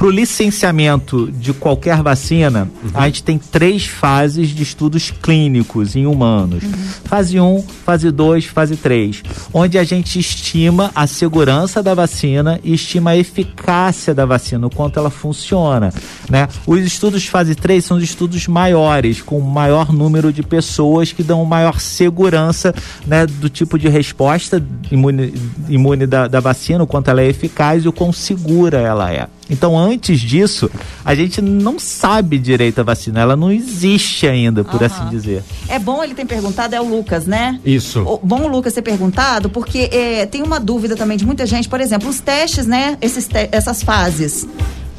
para 0.00 0.06
o 0.06 0.10
licenciamento 0.10 1.30
de 1.30 1.52
qualquer 1.52 2.00
vacina, 2.00 2.70
uhum. 2.82 2.90
a 2.94 3.04
gente 3.04 3.22
tem 3.22 3.36
três 3.36 3.84
fases 3.84 4.48
de 4.48 4.62
estudos 4.62 5.10
clínicos 5.10 5.94
em 5.94 6.06
humanos: 6.06 6.64
uhum. 6.64 6.72
fase 7.04 7.38
1, 7.38 7.62
fase 7.84 8.10
2, 8.10 8.46
fase 8.46 8.76
3, 8.78 9.22
onde 9.52 9.76
a 9.76 9.84
gente 9.84 10.18
estima 10.18 10.90
a 10.94 11.06
segurança 11.06 11.82
da 11.82 11.92
vacina 11.92 12.58
e 12.64 12.72
estima 12.72 13.10
a 13.10 13.16
eficácia 13.18 14.14
da 14.14 14.24
vacina, 14.24 14.66
o 14.66 14.70
quanto 14.70 14.98
ela 14.98 15.10
funciona. 15.10 15.92
Né? 16.30 16.48
Os 16.66 16.80
estudos 16.80 17.26
fase 17.26 17.54
3 17.54 17.84
são 17.84 17.98
os 17.98 18.02
estudos 18.02 18.46
maiores, 18.46 19.20
com 19.20 19.38
maior 19.38 19.92
número 19.92 20.32
de 20.32 20.42
pessoas 20.42 21.12
que 21.12 21.22
dão 21.22 21.44
maior 21.44 21.78
segurança 21.78 22.74
né, 23.06 23.26
do 23.26 23.50
tipo 23.50 23.78
de 23.78 23.86
resposta 23.86 24.64
imune, 24.90 25.34
imune 25.68 26.06
da, 26.06 26.26
da 26.26 26.40
vacina, 26.40 26.82
o 26.84 26.86
quanto 26.86 27.10
ela 27.10 27.20
é 27.20 27.26
eficaz 27.26 27.84
e 27.84 27.88
o 27.88 27.92
quão 27.92 28.14
segura 28.14 28.78
ela 28.78 29.12
é. 29.12 29.28
Então, 29.50 29.76
antes 29.78 30.20
disso, 30.20 30.70
a 31.04 31.14
gente 31.14 31.42
não 31.42 31.78
sabe 31.78 32.38
direito 32.38 32.80
a 32.80 32.84
vacina, 32.84 33.20
ela 33.20 33.36
não 33.36 33.50
existe 33.50 34.26
ainda, 34.26 34.62
por 34.62 34.80
uhum. 34.80 34.86
assim 34.86 35.08
dizer. 35.08 35.42
É 35.68 35.78
bom 35.78 36.02
ele 36.02 36.14
ter 36.14 36.24
perguntado, 36.24 36.74
é 36.74 36.80
o 36.80 36.88
Lucas, 36.88 37.26
né? 37.26 37.58
Isso. 37.64 38.00
O, 38.02 38.18
bom 38.22 38.42
o 38.42 38.48
Lucas 38.48 38.72
ter 38.72 38.82
perguntado, 38.82 39.50
porque 39.50 39.90
é, 39.92 40.26
tem 40.26 40.42
uma 40.42 40.60
dúvida 40.60 40.96
também 40.96 41.16
de 41.16 41.26
muita 41.26 41.44
gente, 41.46 41.68
por 41.68 41.80
exemplo, 41.80 42.08
os 42.08 42.20
testes, 42.20 42.66
né? 42.66 42.96
Esses 43.00 43.26
te 43.26 43.48
essas 43.50 43.82
fases 43.82 44.46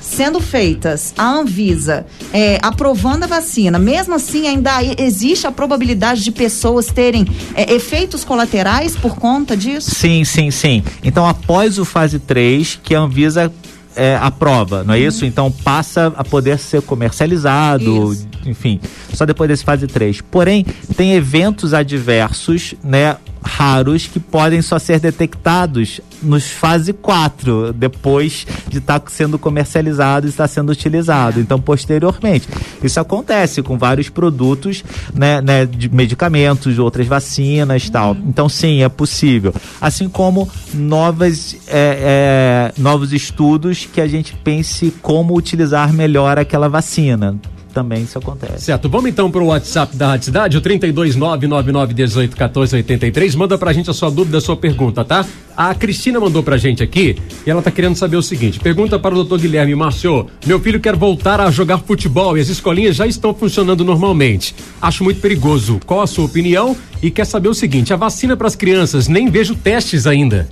sendo 0.01 0.41
feitas, 0.41 1.13
a 1.17 1.31
Anvisa 1.31 2.05
é, 2.33 2.57
aprovando 2.61 3.23
a 3.23 3.27
vacina, 3.27 3.77
mesmo 3.77 4.15
assim 4.15 4.47
ainda 4.47 4.71
existe 4.97 5.45
a 5.45 5.51
probabilidade 5.51 6.23
de 6.23 6.31
pessoas 6.31 6.87
terem 6.87 7.25
é, 7.55 7.71
efeitos 7.73 8.23
colaterais 8.23 8.95
por 8.95 9.15
conta 9.15 9.55
disso? 9.55 9.91
Sim, 9.93 10.25
sim, 10.25 10.49
sim. 10.49 10.83
Então, 11.03 11.27
após 11.27 11.77
o 11.77 11.85
fase 11.85 12.17
3, 12.17 12.79
que 12.83 12.95
a 12.95 12.99
Anvisa 12.99 13.53
é, 13.95 14.15
aprova, 14.15 14.83
não 14.83 14.93
é 14.93 14.97
uhum. 14.97 15.07
isso? 15.07 15.25
Então 15.25 15.51
passa 15.51 16.13
a 16.15 16.23
poder 16.23 16.57
ser 16.59 16.81
comercializado, 16.81 18.13
isso. 18.13 18.27
enfim, 18.45 18.79
só 19.13 19.25
depois 19.25 19.47
desse 19.47 19.63
fase 19.63 19.87
3. 19.87 20.21
Porém, 20.21 20.65
tem 20.95 21.13
eventos 21.13 21.73
adversos, 21.73 22.75
né? 22.83 23.17
Raros 23.43 24.07
que 24.07 24.19
podem 24.19 24.61
só 24.61 24.77
ser 24.77 24.99
detectados 24.99 25.99
nos 26.21 26.49
fase 26.49 26.93
4, 26.93 27.73
depois 27.73 28.45
de 28.67 28.77
estar 28.77 28.99
tá 28.99 29.09
sendo 29.09 29.39
comercializado 29.39 30.27
e 30.27 30.29
estar 30.29 30.47
sendo 30.47 30.71
utilizado. 30.71 31.39
Então, 31.39 31.59
posteriormente. 31.59 32.47
Isso 32.83 32.99
acontece 32.99 33.61
com 33.61 33.77
vários 33.77 34.09
produtos, 34.09 34.83
né, 35.13 35.41
né 35.41 35.65
de 35.65 35.89
medicamentos, 35.89 36.77
outras 36.77 37.07
vacinas 37.07 37.85
e 37.85 37.91
tal. 37.91 38.11
Uhum. 38.11 38.23
Então, 38.27 38.47
sim, 38.47 38.83
é 38.83 38.89
possível. 38.89 39.53
Assim 39.79 40.07
como 40.07 40.47
novas, 40.73 41.55
é, 41.67 42.71
é, 42.77 42.81
novos 42.81 43.13
estudos 43.13 43.87
que 43.91 43.99
a 43.99 44.07
gente 44.07 44.35
pense 44.35 44.93
como 45.01 45.35
utilizar 45.35 45.91
melhor 45.91 46.37
aquela 46.37 46.69
vacina 46.69 47.39
também 47.71 48.03
isso 48.03 48.17
acontece. 48.17 48.65
Certo, 48.65 48.89
vamos 48.89 49.09
então 49.09 49.31
para 49.31 49.41
o 49.41 49.47
WhatsApp 49.47 49.95
da 49.95 50.09
Rádio 50.09 50.25
Cidade, 50.25 50.57
o 50.57 50.61
32999181483. 50.61 53.35
Manda 53.35 53.57
pra 53.57 53.71
gente 53.73 53.89
a 53.89 53.93
sua 53.93 54.11
dúvida, 54.11 54.37
a 54.37 54.41
sua 54.41 54.55
pergunta, 54.55 55.03
tá? 55.03 55.25
A 55.55 55.73
Cristina 55.75 56.19
mandou 56.19 56.43
pra 56.43 56.57
gente 56.57 56.83
aqui 56.83 57.15
e 57.45 57.49
ela 57.49 57.61
tá 57.61 57.71
querendo 57.71 57.95
saber 57.95 58.17
o 58.17 58.21
seguinte: 58.21 58.59
pergunta 58.59 58.99
para 58.99 59.13
o 59.13 59.15
doutor 59.15 59.39
Guilherme 59.39 59.73
Márcio, 59.75 60.27
meu 60.45 60.59
filho 60.59 60.79
quer 60.79 60.95
voltar 60.95 61.41
a 61.41 61.49
jogar 61.51 61.79
futebol 61.79 62.37
e 62.37 62.41
as 62.41 62.49
escolinhas 62.49 62.95
já 62.95 63.07
estão 63.07 63.33
funcionando 63.33 63.83
normalmente. 63.83 64.55
Acho 64.81 65.03
muito 65.03 65.19
perigoso. 65.21 65.79
Qual 65.85 66.01
a 66.01 66.07
sua 66.07 66.25
opinião? 66.25 66.75
E 67.01 67.09
quer 67.09 67.25
saber 67.25 67.49
o 67.49 67.53
seguinte: 67.53 67.93
a 67.93 67.97
vacina 67.97 68.37
para 68.37 68.47
as 68.47 68.55
crianças, 68.55 69.07
nem 69.07 69.29
vejo 69.29 69.55
testes 69.55 70.07
ainda. 70.07 70.49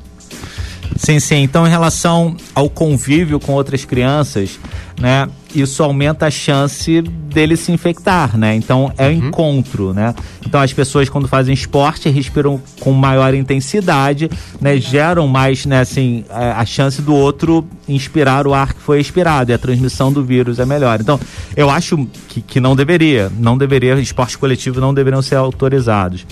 Sim, 0.98 1.20
sim. 1.20 1.44
Então, 1.44 1.66
em 1.66 1.70
relação 1.70 2.36
ao 2.54 2.70
convívio 2.70 3.40
com 3.40 3.54
outras 3.54 3.86
crianças, 3.86 4.60
né? 5.00 5.30
Isso 5.54 5.84
aumenta 5.84 6.28
a 6.28 6.32
chance 6.32 7.02
dele 7.02 7.56
se 7.56 7.72
infectar, 7.72 8.38
né? 8.38 8.56
Então 8.56 8.92
é 8.98 9.08
uhum. 9.08 9.14
encontro, 9.14 9.94
né? 9.94 10.14
Então 10.46 10.60
as 10.60 10.74
pessoas 10.74 11.10
quando 11.10 11.28
fazem 11.28 11.54
esporte 11.54 12.10
respiram 12.10 12.60
com 12.80 12.92
maior 12.92 13.34
intensidade, 13.34 14.30
né? 14.62 14.78
Geram 14.78 15.28
mais, 15.28 15.66
né? 15.66 15.80
Assim, 15.80 16.24
a, 16.30 16.62
a 16.62 16.66
chance 16.66 17.02
do 17.02 17.14
outro 17.14 17.68
inspirar 17.88 18.48
o 18.48 18.54
ar 18.54 18.74
que 18.74 18.82
foi 18.82 19.00
expirado 19.00 19.52
e 19.52 19.54
a 19.54 19.58
transmissão 19.58 20.12
do 20.12 20.24
vírus 20.24 20.60
é 20.60 20.66
melhor. 20.66 21.00
Então 21.02 21.20
eu 21.56 21.70
acho 21.70 22.08
que, 22.28 22.42
que 22.42 22.60
não 22.60 22.76
deveria, 22.76 23.32
não 23.38 23.58
deveria, 23.58 24.00
esporte 24.00 24.38
coletivo 24.38 24.80
não 24.80 24.94
deveriam 24.94 25.22
ser 25.22 25.36
autorizados. 25.36 26.26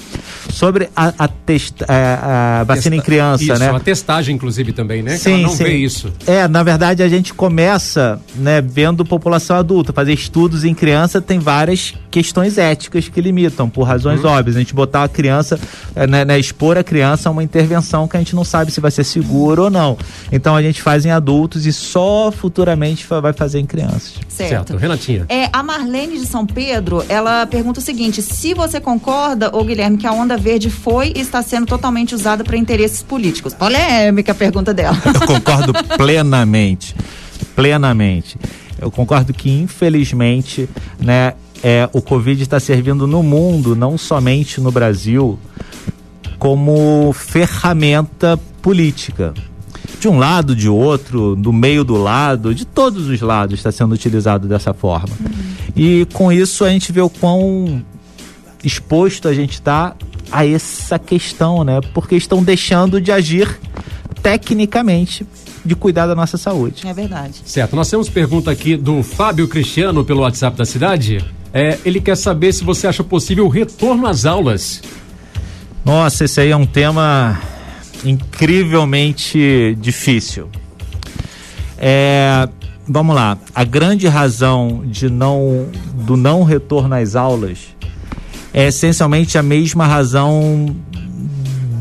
Sobre 0.50 0.90
a, 0.96 1.14
a, 1.18 1.28
testa, 1.28 1.86
é, 1.88 2.20
a 2.22 2.64
vacina 2.64 2.96
Testa, 2.96 2.96
em 2.96 3.02
criança, 3.02 3.44
isso, 3.44 3.60
né? 3.60 3.70
Uma 3.70 3.80
testagem, 3.80 4.36
inclusive, 4.36 4.72
também, 4.74 5.04
né? 5.04 5.18
Sim, 5.18 5.24
que 5.24 5.30
ela 5.30 5.42
não 5.44 5.50
sim. 5.50 5.64
vê 5.64 5.76
isso. 5.76 6.12
É, 6.26 6.48
na 6.48 6.64
verdade 6.64 7.04
a 7.04 7.10
gente 7.10 7.34
começa, 7.34 8.20
né? 8.36 8.62
vendo 8.62 9.04
população 9.08 9.58
adulta. 9.58 9.92
Fazer 9.94 10.14
estudos 10.14 10.64
em 10.64 10.74
criança 10.74 11.22
tem 11.22 11.40
várias 11.40 11.96
questões 12.12 12.58
éticas 12.58 13.08
que 13.08 13.22
limitam, 13.22 13.70
por 13.70 13.84
razões 13.84 14.24
uhum. 14.24 14.32
óbvias. 14.32 14.56
A 14.56 14.60
gente 14.60 14.74
botar 14.74 15.04
a 15.04 15.10
criança, 15.10 15.60
eh, 15.96 16.08
né, 16.08 16.26
né, 16.26 16.40
expor 16.40 16.78
a 16.78 16.84
criança 16.84 17.30
a 17.30 17.32
uma 17.32 17.44
intervenção 17.44 18.08
que 18.08 18.16
a 18.18 18.20
gente 18.20 18.36
não 18.36 18.44
sabe 18.44 18.72
se 18.72 18.80
vai 18.80 18.92
ser 18.92 19.04
seguro 19.04 19.64
ou 19.64 19.70
não. 19.70 19.98
Então 20.32 20.56
a 20.56 20.62
gente 20.62 20.82
faz 20.82 21.06
em 21.06 21.12
adultos 21.12 21.66
e 21.66 21.74
só 21.74 22.32
futuramente 22.32 23.06
vai 23.08 23.34
fazer 23.34 23.60
em 23.60 23.66
crianças. 23.66 24.14
Certo. 24.28 24.50
certo. 24.50 24.78
Renatinha. 24.78 25.26
É, 25.30 25.50
a 25.52 25.64
Marlene 25.64 26.20
de 26.20 26.26
São 26.26 26.46
Pedro, 26.46 27.04
ela 27.10 27.46
pergunta 27.46 27.80
o 27.80 27.84
seguinte: 27.84 28.22
se 28.22 28.54
você 28.54 28.80
concorda, 28.80 29.56
ô 29.56 29.64
Guilherme, 29.64 29.98
que 29.98 30.08
a 30.08 30.12
onda 30.12 30.38
verde 30.38 30.70
foi 30.70 31.14
e 31.16 31.22
está 31.22 31.42
sendo 31.42 31.66
totalmente 31.66 32.14
usada 32.14 32.44
para 32.44 32.58
interesses 32.58 33.02
políticos? 33.02 33.54
Polêmica 33.54 34.32
a 34.32 34.36
pergunta 34.36 34.74
dela. 34.74 34.98
Eu 35.06 35.28
concordo 35.28 35.74
plenamente 35.98 36.96
plenamente. 37.58 38.38
Eu 38.80 38.92
concordo 38.92 39.34
que, 39.34 39.50
infelizmente, 39.50 40.70
né, 41.00 41.34
é, 41.64 41.90
o 41.94 42.02
Covid 42.02 42.42
está 42.42 42.60
servindo 42.60 43.08
no 43.08 43.24
mundo, 43.24 43.76
não 43.76 43.98
somente 43.98 44.62
no 44.62 44.72
Brasil, 44.72 45.40
como 46.38 47.12
ferramenta 47.14 48.40
política. 48.62 49.34
De 50.00 50.08
um 50.08 50.20
lado, 50.20 50.56
de 50.56 50.70
outro, 50.70 51.36
do 51.36 51.52
meio 51.52 51.84
do 51.84 51.96
lado, 51.96 52.54
de 52.54 52.66
todos 52.66 53.08
os 53.08 53.20
lados 53.22 53.56
está 53.56 53.72
sendo 53.72 53.94
utilizado 53.94 54.48
dessa 54.48 54.74
forma. 54.74 55.10
Uhum. 55.20 55.48
E 55.76 56.06
com 56.14 56.32
isso 56.32 56.64
a 56.64 56.70
gente 56.70 56.92
vê 56.92 57.02
o 57.02 57.10
quão 57.10 57.84
exposto 58.64 59.28
a 59.28 59.34
gente 59.34 59.54
está 59.54 59.96
a 60.32 60.46
essa 60.46 61.00
questão, 61.00 61.64
né? 61.64 61.80
Porque 61.94 62.16
estão 62.16 62.44
deixando 62.44 63.00
de 63.02 63.12
agir 63.12 63.60
tecnicamente 64.22 65.26
de 65.68 65.76
cuidar 65.76 66.08
da 66.08 66.16
nossa 66.16 66.38
saúde. 66.38 66.88
É 66.88 66.94
verdade. 66.94 67.42
Certo. 67.46 67.76
Nós 67.76 67.90
temos 67.90 68.10
pergunta 68.10 68.50
aqui 68.50 68.76
do 68.76 69.04
Fábio 69.04 69.48
Cristiano 69.48 70.04
pelo 70.04 70.22
WhatsApp 70.22 70.58
da 70.58 70.66
cidade. 70.66 71.24
É, 71.54 71.78
ele 71.86 72.00
quer 72.02 72.16
saber 72.16 72.54
se 72.54 72.64
você 72.64 72.88
acha 72.88 73.04
possível 73.04 73.46
o 73.46 73.50
retorno 73.50 74.08
às 74.08 74.26
aulas. 74.26 74.82
Nossa, 75.86 76.26
esse 76.26 76.42
aí 76.42 76.52
é 76.52 76.58
um 76.58 76.66
tema 76.66 77.40
incrivelmente 78.04 79.78
difícil. 79.80 80.50
É, 81.78 82.48
vamos 82.88 83.16
lá. 83.16 83.38
A 83.54 83.64
grande 83.64 84.08
razão 84.08 84.84
de 84.86 85.10
não 85.10 85.68
do 85.94 86.18
não 86.18 86.44
retorno 86.44 86.96
às 86.96 87.16
aulas 87.16 87.60
é 88.54 88.68
essencialmente 88.68 89.38
a 89.38 89.44
mesma 89.44 89.86
razão 89.86 90.76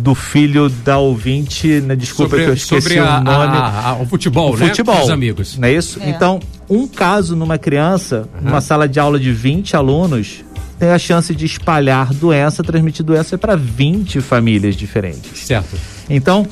do 0.07 0.14
filho 0.14 0.69
da 0.69 0.99
ouvinte, 0.99 1.81
né? 1.81 1.97
Desculpa 1.97 2.31
sobre, 2.31 2.45
que 2.45 2.51
eu 2.51 2.55
esqueci 2.55 2.97
a, 2.97 3.19
o 3.19 3.25
nome. 3.25 3.57
A, 3.57 3.88
a, 3.88 3.95
o 3.95 4.07
futebol, 4.07 4.55
o 4.55 4.57
né? 4.57 4.69
Futebol. 4.69 5.03
Os 5.03 5.11
amigos. 5.11 5.59
Não 5.59 5.66
é 5.66 5.73
isso? 5.73 6.01
É. 6.01 6.09
Então, 6.09 6.38
um 6.71 6.87
caso 6.87 7.35
numa 7.35 7.59
criança, 7.59 8.29
uhum. 8.37 8.42
numa 8.42 8.61
sala 8.61 8.88
de 8.88 9.01
aula 9.01 9.19
de 9.19 9.33
20 9.33 9.75
alunos, 9.75 10.45
tem 10.79 10.90
a 10.90 10.99
chance 10.99 11.35
de 11.35 11.45
espalhar 11.45 12.14
doença, 12.14 12.62
transmitir 12.62 13.05
doença 13.05 13.37
para 13.37 13.57
20 13.57 14.21
famílias 14.21 14.77
diferentes. 14.77 15.45
Certo. 15.45 15.77
Então, 16.09 16.47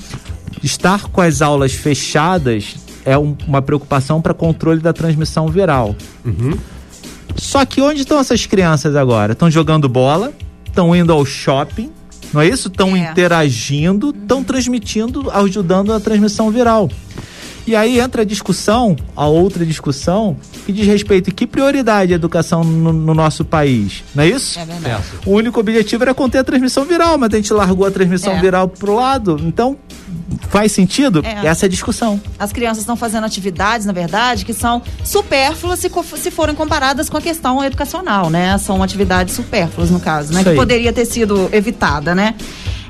estar 0.61 1.05
com 1.05 1.21
as 1.21 1.41
aulas 1.41 1.75
fechadas 1.75 2.75
é 3.05 3.17
um, 3.17 3.37
uma 3.47 3.63
preocupação 3.63 4.21
para 4.21 4.35
controle 4.35 4.81
da 4.81 4.93
transmissão 4.93 5.47
viral. 5.47 5.95
Uhum. 6.25 6.59
Só 7.37 7.65
que 7.65 7.81
onde 7.81 8.01
estão 8.01 8.19
essas 8.19 8.47
crianças 8.47 8.97
agora? 8.97 9.33
Estão 9.33 9.49
jogando 9.49 9.89
bola, 9.89 10.33
estão 10.67 10.97
indo 10.97 11.13
ao 11.13 11.25
shopping, 11.25 11.93
não 12.35 12.41
é 12.41 12.49
isso? 12.49 12.69
Estão 12.69 12.97
é. 12.97 13.11
interagindo, 13.11 14.11
estão 14.11 14.43
transmitindo, 14.43 15.31
ajudando 15.31 15.93
a 15.93 16.01
transmissão 16.01 16.51
viral. 16.51 16.91
E 17.67 17.75
aí 17.75 17.99
entra 17.99 18.23
a 18.23 18.25
discussão, 18.27 18.95
a 19.17 19.27
outra 19.27 19.65
discussão, 19.65 20.37
que 20.67 20.73
diz 20.73 20.87
respeito 20.87 21.31
a 21.31 21.33
que 21.33 21.47
prioridade 21.47 22.13
a 22.13 22.17
educação 22.17 22.63
no, 22.63 22.93
no, 22.93 23.15
nosso 23.15 23.43
país, 23.43 24.05
não 24.15 24.23
é 24.23 24.29
isso? 24.29 24.59
É 24.59 24.67
verdade. 24.67 25.03
O 25.25 25.31
único 25.31 25.61
objetivo 25.61 26.05
era 26.05 26.13
conter 26.13 26.39
a 26.39 26.45
transmissão 26.45 26.85
viral, 26.85 27.17
mas 27.17 27.33
a 27.33 27.37
gente 27.37 27.53
largou 27.55 27.87
a 27.87 27.91
transmissão 27.91 28.35
é. 28.35 28.41
viral 28.41 28.69
pro 28.69 28.95
lado. 28.95 29.41
Então, 29.43 29.79
faz 30.49 30.73
sentido? 30.73 31.23
É. 31.25 31.47
Essa 31.47 31.65
é 31.65 31.67
a 31.67 31.71
discussão. 31.71 32.21
As 32.39 32.53
crianças 32.53 32.79
estão 32.79 32.97
fazendo 32.97 33.25
atividades, 33.25 33.87
na 33.87 33.93
verdade, 33.93 34.45
que 34.45 34.53
são 34.53 34.83
supérfluas 35.05 35.79
se, 35.79 35.91
se 36.17 36.31
forem 36.31 36.55
comparadas 36.55 37.09
com 37.09 37.17
a 37.17 37.21
questão 37.21 37.63
educacional, 37.63 38.31
né? 38.31 38.57
São 38.59 38.83
atividades 38.83 39.35
supérfluas, 39.35 39.91
no 39.91 40.01
caso, 40.01 40.33
né? 40.33 40.41
Isso 40.41 40.45
que 40.45 40.51
aí. 40.51 40.57
poderia 40.57 40.93
ter 40.93 41.05
sido 41.05 41.49
evitada, 41.53 42.15
né? 42.15 42.35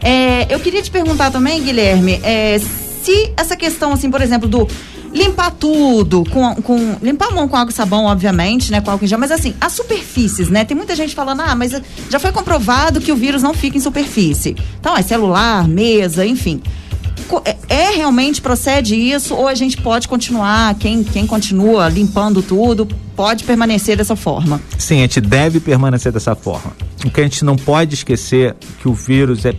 É, 0.01 0.53
eu 0.55 0.61
queria 0.61 0.83
te 0.83 0.91
perguntar 0.91 1.31
também, 1.31 1.63
Guilherme, 1.63 2.21
é, 2.23 2.61
se 3.03 3.33
essa 3.37 3.57
questão, 3.57 3.93
assim, 3.93 4.11
por 4.11 4.21
exemplo, 4.21 4.49
do 4.49 4.69
limpar 5.15 5.53
tudo, 5.53 6.25
com, 6.25 6.57
com 6.57 6.97
limpar 7.01 7.29
a 7.29 7.31
mão 7.31 7.49
com 7.49 7.57
água 7.57 7.71
e 7.71 7.75
sabão, 7.75 8.07
obviamente, 8.07 8.73
né, 8.73 8.81
com 8.81 8.91
álcool 8.91 9.05
em 9.05 9.09
gel, 9.09 9.19
mas 9.19 9.31
assim, 9.31 9.55
as 9.61 9.73
superfícies, 9.73 10.49
né? 10.51 10.65
Tem 10.65 10.77
muita 10.77 10.97
gente 10.97 11.15
falando: 11.15 11.41
"Ah, 11.41 11.55
mas 11.55 11.73
já 12.11 12.19
foi 12.19 12.33
comprovado 12.33 13.01
que 13.01 13.13
o 13.13 13.17
vírus 13.17 13.43
não 13.43 13.55
fica 13.55 13.79
em 13.79 13.81
superfície". 13.81 14.57
Então, 14.81 14.97
é 14.97 15.03
celular, 15.03 15.69
mesa, 15.69 16.27
enfim. 16.27 16.61
É, 17.45 17.57
é 17.69 17.91
realmente 17.97 18.41
procede 18.41 18.95
isso 18.95 19.35
ou 19.35 19.49
a 19.49 19.55
gente 19.55 19.77
pode 19.77 20.09
continuar, 20.09 20.75
quem, 20.75 21.03
quem 21.03 21.27
continua 21.27 21.89
limpando 21.89 22.43
tudo, 22.43 22.87
pode 23.17 23.45
permanecer 23.45 23.97
dessa 23.97 24.17
forma? 24.17 24.61
Sim, 24.79 24.99
a 24.99 25.03
gente 25.03 25.21
deve 25.21 25.61
permanecer 25.61 26.13
dessa 26.13 26.35
forma. 26.35 26.73
O 27.05 27.11
que 27.11 27.21
a 27.21 27.25
gente 27.25 27.45
não 27.45 27.57
pode 27.57 27.95
esquecer 27.95 28.51
é 28.51 28.55
que 28.81 28.89
o 28.89 28.95
vírus 28.95 29.45
é 29.45 29.55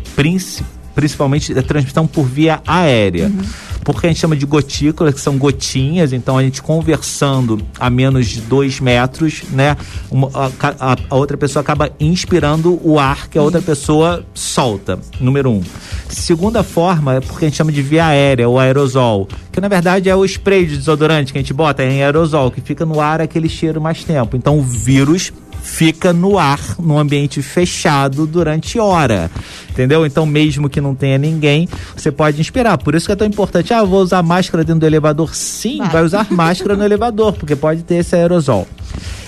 principalmente 0.94 1.58
a 1.58 1.62
transmissão 1.62 2.08
por 2.08 2.26
via 2.26 2.62
aérea. 2.66 3.28
Uhum 3.28 3.75
porque 3.86 4.08
a 4.08 4.10
gente 4.10 4.20
chama 4.20 4.36
de 4.36 4.48
gotículas, 4.48 5.14
que 5.14 5.22
são 5.22 5.38
gotinhas, 5.38 6.12
então 6.12 6.38
a 6.38 6.44
gente 6.44 6.62
conversando 6.62 7.62
a 7.80 7.88
menos 7.88 8.28
de 8.28 8.42
dois 8.42 8.80
metros, 8.80 9.44
né? 9.52 9.78
Uma, 10.10 10.30
a, 10.34 10.50
a, 10.80 10.98
a, 11.12 11.16
outra 11.16 11.38
pessoa 11.38 11.62
acaba 11.62 11.92
inspirando 12.00 12.80
o 12.84 13.00
ar 13.00 13.30
que 13.30 13.38
a 13.38 13.44
outra 13.44 13.62
pessoa 13.62 14.26
solta, 14.34 15.00
número 15.20 15.52
um. 15.52 15.62
Segunda 16.10 16.64
forma 16.64 17.16
é 17.16 17.22
porque 17.22 17.46
a 17.46 17.48
gente 17.48 17.58
chama 17.58 17.72
de 17.72 17.84
via 17.84 18.08
aérea, 18.08 18.50
ou 18.50 18.60
aerosol, 18.60 19.30
que 19.52 19.62
na 19.62 19.68
verdade 19.68 20.10
é 20.10 20.16
o 20.16 20.26
spray 20.26 20.66
de 20.66 20.78
desodorante 20.78 21.32
que 21.32 21.38
a 21.38 21.42
gente 21.42 21.54
bota 21.54 21.84
em 21.84 22.02
aerosol, 22.02 22.50
que 22.50 22.62
fica 22.62 22.86
no 22.86 23.00
ar 23.00 23.22
aquele 23.22 23.48
cheiro 23.48 23.80
mais 23.80 24.04
tempo. 24.04 24.36
Então 24.36 24.58
o 24.58 24.64
vírus 24.64 25.32
fica 25.66 26.14
no 26.14 26.38
ar, 26.38 26.60
num 26.80 26.98
ambiente 26.98 27.42
fechado 27.42 28.28
durante 28.28 28.80
hora. 28.80 29.30
Entendeu? 29.70 30.06
Então, 30.06 30.26
mesmo 30.26 30.70
que 30.70 30.80
não 30.80 30.94
tenha 30.96 31.18
ninguém, 31.18 31.68
você 31.96 32.12
pode 32.12 32.40
inspirar. 32.40 32.78
Por 32.78 32.96
isso 32.96 33.08
que 33.08 33.12
é 33.12 33.16
tão 33.16 33.28
importante. 33.28 33.74
Ah, 33.74 33.84
vou 33.84 34.02
usar 34.02 34.22
máscara 34.24 34.64
dentro 34.64 34.82
do 34.82 34.86
elevador. 34.86 35.36
Sim, 35.36 35.80
vai, 35.80 35.90
vai 35.90 36.04
usar 36.04 36.28
máscara 36.32 36.78
no 36.78 36.86
elevador, 36.86 37.34
porque 37.34 37.56
pode 37.56 37.84
ter 37.84 37.96
esse 37.96 38.16
aerosol. 38.16 38.68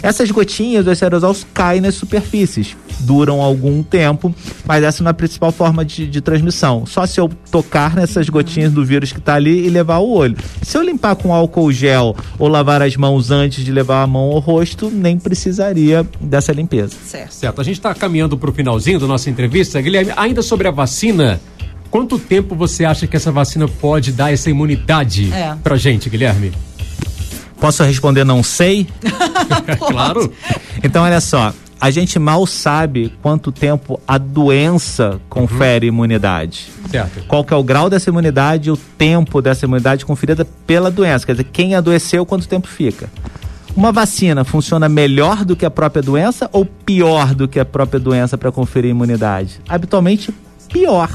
Essas 0.01 0.29
gotinhas, 0.31 0.87
esse 0.87 1.03
aerosol 1.03 1.35
caem 1.53 1.81
nas 1.81 1.95
superfícies, 1.95 2.75
duram 2.99 3.41
algum 3.41 3.83
tempo, 3.83 4.33
mas 4.65 4.83
essa 4.83 5.03
não 5.03 5.09
é 5.09 5.11
a 5.11 5.13
principal 5.13 5.51
forma 5.51 5.83
de, 5.83 6.07
de 6.07 6.21
transmissão. 6.21 6.85
Só 6.85 7.05
se 7.05 7.19
eu 7.19 7.29
tocar 7.51 7.95
nessas 7.95 8.29
gotinhas 8.29 8.71
do 8.71 8.85
vírus 8.85 9.11
que 9.11 9.19
está 9.19 9.35
ali 9.35 9.65
e 9.65 9.69
levar 9.69 9.97
o 9.97 10.09
olho. 10.09 10.37
Se 10.61 10.77
eu 10.77 10.81
limpar 10.81 11.15
com 11.15 11.33
álcool 11.33 11.71
gel 11.71 12.15
ou 12.37 12.47
lavar 12.47 12.81
as 12.81 12.95
mãos 12.95 13.31
antes 13.31 13.63
de 13.63 13.71
levar 13.71 14.03
a 14.03 14.07
mão 14.07 14.31
ao 14.31 14.39
rosto, 14.39 14.89
nem 14.89 15.17
precisaria 15.17 16.05
dessa 16.19 16.51
limpeza. 16.51 16.95
Certo. 17.05 17.33
Certo. 17.33 17.61
A 17.61 17.63
gente 17.63 17.77
está 17.77 17.93
caminhando 17.93 18.37
para 18.37 18.49
o 18.49 18.53
finalzinho 18.53 18.99
da 18.99 19.07
nossa 19.07 19.29
entrevista. 19.29 19.81
Guilherme, 19.81 20.13
ainda 20.15 20.41
sobre 20.41 20.67
a 20.67 20.71
vacina. 20.71 21.39
Quanto 21.89 22.19
tempo 22.19 22.55
você 22.55 22.83
acha 22.83 23.07
que 23.07 23.15
essa 23.15 23.31
vacina 23.31 23.67
pode 23.67 24.11
dar 24.11 24.31
essa 24.33 24.49
imunidade 24.49 25.31
é. 25.33 25.55
pra 25.63 25.77
gente, 25.77 26.09
Guilherme? 26.09 26.51
Posso 27.59 27.83
responder 27.83 28.23
não 28.23 28.43
sei? 28.43 28.87
claro. 29.87 30.31
Então, 30.83 31.03
olha 31.03 31.21
só. 31.21 31.53
A 31.79 31.91
gente 31.91 32.17
mal 32.17 32.47
sabe 32.47 33.13
quanto 33.21 33.51
tempo 33.51 34.01
a 34.07 34.17
doença 34.17 35.21
confere 35.29 35.87
uhum. 35.87 35.93
imunidade. 35.93 36.69
Certo. 36.89 37.23
Qual 37.27 37.43
que 37.43 37.53
é 37.53 37.57
o 37.57 37.63
grau 37.63 37.87
dessa 37.87 38.09
imunidade 38.09 38.69
e 38.69 38.71
o 38.71 38.77
tempo 38.77 39.43
dessa 39.43 39.65
imunidade 39.65 40.03
conferida 40.03 40.45
pela 40.65 40.89
doença. 40.89 41.25
Quer 41.25 41.33
dizer, 41.33 41.43
quem 41.45 41.75
adoeceu, 41.75 42.25
quanto 42.25 42.47
tempo 42.47 42.67
fica. 42.67 43.09
Uma 43.75 43.91
vacina 43.91 44.43
funciona 44.43 44.89
melhor 44.89 45.45
do 45.45 45.55
que 45.55 45.63
a 45.63 45.69
própria 45.69 46.01
doença 46.01 46.49
ou 46.51 46.65
pior 46.65 47.35
do 47.35 47.47
que 47.47 47.59
a 47.59 47.65
própria 47.65 47.99
doença 47.99 48.35
para 48.35 48.51
conferir 48.51 48.89
imunidade? 48.89 49.61
Habitualmente, 49.69 50.33
pior. 50.73 51.11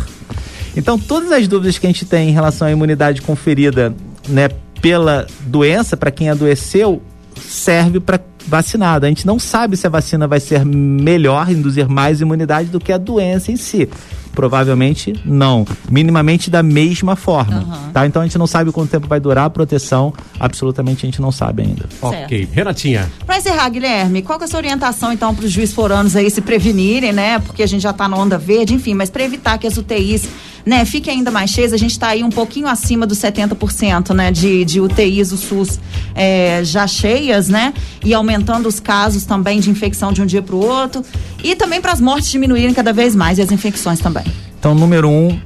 Então, 0.76 0.96
todas 0.96 1.32
as 1.32 1.48
dúvidas 1.48 1.76
que 1.76 1.86
a 1.86 1.90
gente 1.90 2.04
tem 2.04 2.28
em 2.28 2.32
relação 2.32 2.68
à 2.68 2.70
imunidade 2.70 3.20
conferida, 3.20 3.92
né, 4.28 4.48
pela 4.82 5.26
doença, 5.46 5.96
para 5.96 6.10
quem 6.10 6.28
adoeceu, 6.28 7.00
serve 7.40 8.00
para 8.00 8.20
vacinado. 8.46 9.06
A 9.06 9.08
gente 9.08 9.24
não 9.24 9.38
sabe 9.38 9.76
se 9.76 9.86
a 9.86 9.90
vacina 9.90 10.26
vai 10.26 10.40
ser 10.40 10.64
melhor, 10.64 11.48
induzir 11.48 11.88
mais 11.88 12.20
imunidade 12.20 12.68
do 12.68 12.80
que 12.80 12.92
a 12.92 12.98
doença 12.98 13.52
em 13.52 13.56
si. 13.56 13.88
Provavelmente 14.34 15.14
não. 15.24 15.64
Minimamente 15.90 16.50
da 16.50 16.62
mesma 16.62 17.14
forma. 17.14 17.58
Uhum. 17.58 17.92
Tá? 17.92 18.06
Então 18.06 18.22
a 18.22 18.24
gente 18.24 18.38
não 18.38 18.46
sabe 18.46 18.72
quanto 18.72 18.90
tempo 18.90 19.06
vai 19.06 19.20
durar 19.20 19.44
a 19.44 19.50
proteção. 19.50 20.12
Absolutamente 20.40 21.04
a 21.04 21.06
gente 21.06 21.20
não 21.20 21.30
sabe 21.30 21.62
ainda. 21.62 21.86
Ok. 22.00 22.48
Renatinha. 22.50 23.10
Para 23.26 23.38
encerrar, 23.38 23.68
Guilherme, 23.68 24.22
qual 24.22 24.40
é 24.40 24.44
a 24.44 24.48
sua 24.48 24.58
orientação 24.58 25.12
então 25.12 25.34
para 25.34 25.44
os 25.44 25.52
juiz 25.52 25.72
foranos 25.72 26.16
aí 26.16 26.30
se 26.30 26.40
prevenirem, 26.40 27.12
né? 27.12 27.38
Porque 27.40 27.62
a 27.62 27.66
gente 27.66 27.82
já 27.82 27.90
está 27.90 28.08
na 28.08 28.16
onda 28.16 28.38
verde, 28.38 28.74
enfim, 28.74 28.94
mas 28.94 29.10
para 29.10 29.22
evitar 29.22 29.58
que 29.58 29.66
as 29.66 29.76
UTIs 29.76 30.26
né, 30.64 30.84
fique 30.84 31.10
ainda 31.10 31.30
mais 31.30 31.50
cheias. 31.50 31.72
A 31.72 31.76
gente 31.76 31.92
está 31.92 32.08
aí 32.08 32.22
um 32.22 32.30
pouquinho 32.30 32.66
acima 32.66 33.06
dos 33.06 33.18
70% 33.18 34.14
né, 34.14 34.30
de, 34.30 34.64
de 34.64 34.80
UTIs 34.80 35.30
do 35.30 35.36
SUS 35.36 35.80
é, 36.14 36.62
já 36.64 36.86
cheias, 36.86 37.48
né? 37.48 37.74
E 38.04 38.14
aumentando 38.14 38.68
os 38.68 38.80
casos 38.80 39.24
também 39.24 39.60
de 39.60 39.70
infecção 39.70 40.12
de 40.12 40.22
um 40.22 40.26
dia 40.26 40.42
para 40.42 40.54
o 40.54 40.64
outro. 40.64 41.04
E 41.42 41.56
também 41.56 41.80
para 41.80 41.92
as 41.92 42.00
mortes 42.00 42.30
diminuírem 42.30 42.72
cada 42.72 42.92
vez 42.92 43.14
mais 43.14 43.38
e 43.38 43.42
as 43.42 43.50
infecções 43.50 44.00
também. 44.00 44.24
Então, 44.58 44.74
número 44.74 45.08
um, 45.08 45.38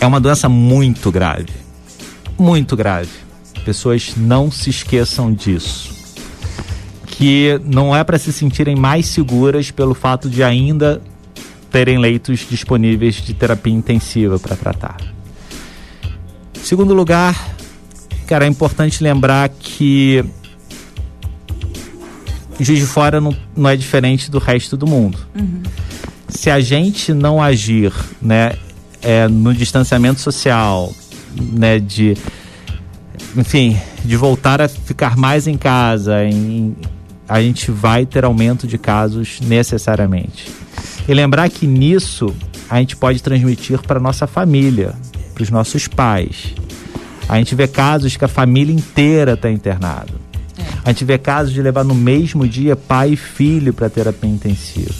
é 0.00 0.06
uma 0.06 0.20
doença 0.20 0.48
muito 0.48 1.10
grave. 1.10 1.50
Muito 2.38 2.76
grave. 2.76 3.10
Pessoas 3.64 4.14
não 4.16 4.50
se 4.50 4.70
esqueçam 4.70 5.32
disso. 5.32 5.92
Que 7.06 7.60
não 7.64 7.94
é 7.94 8.02
para 8.02 8.18
se 8.18 8.32
sentirem 8.32 8.74
mais 8.74 9.06
seguras 9.06 9.70
pelo 9.70 9.94
fato 9.94 10.28
de 10.28 10.42
ainda 10.42 11.00
terem 11.72 11.98
leitos 11.98 12.46
disponíveis 12.48 13.16
de 13.16 13.32
terapia 13.32 13.72
intensiva 13.72 14.38
para 14.38 14.54
tratar. 14.54 14.98
Segundo 16.62 16.94
lugar, 16.94 17.56
cara, 18.26 18.44
é 18.44 18.48
importante 18.48 19.02
lembrar 19.02 19.48
que 19.48 20.24
Juiz 22.60 22.78
de 22.78 22.86
Fora 22.86 23.20
não, 23.20 23.36
não 23.56 23.68
é 23.68 23.76
diferente 23.76 24.30
do 24.30 24.38
resto 24.38 24.76
do 24.76 24.86
mundo. 24.86 25.18
Uhum. 25.34 25.62
Se 26.28 26.50
a 26.50 26.60
gente 26.60 27.12
não 27.12 27.42
agir 27.42 27.92
né, 28.20 28.52
é, 29.02 29.26
no 29.26 29.52
distanciamento 29.52 30.20
social, 30.20 30.92
né, 31.36 31.78
de, 31.78 32.16
enfim, 33.36 33.76
de 34.04 34.16
voltar 34.16 34.60
a 34.60 34.68
ficar 34.68 35.16
mais 35.16 35.46
em 35.46 35.56
casa, 35.56 36.24
em, 36.24 36.76
a 37.28 37.40
gente 37.40 37.70
vai 37.70 38.06
ter 38.06 38.24
aumento 38.24 38.66
de 38.66 38.78
casos 38.78 39.40
necessariamente. 39.40 40.61
E 41.08 41.14
lembrar 41.14 41.48
que 41.50 41.66
nisso 41.66 42.34
a 42.68 42.78
gente 42.78 42.96
pode 42.96 43.22
transmitir 43.22 43.80
para 43.82 44.00
nossa 44.00 44.26
família, 44.26 44.94
para 45.34 45.42
os 45.42 45.50
nossos 45.50 45.88
pais. 45.88 46.54
A 47.28 47.38
gente 47.38 47.54
vê 47.54 47.66
casos 47.66 48.16
que 48.16 48.24
a 48.24 48.28
família 48.28 48.74
inteira 48.74 49.34
está 49.34 49.50
internada. 49.50 50.12
É. 50.58 50.62
A 50.84 50.90
gente 50.90 51.04
vê 51.04 51.18
casos 51.18 51.52
de 51.52 51.62
levar 51.62 51.84
no 51.84 51.94
mesmo 51.94 52.46
dia 52.46 52.76
pai 52.76 53.10
e 53.10 53.16
filho 53.16 53.72
para 53.72 53.90
terapia 53.90 54.30
intensiva. 54.30 54.94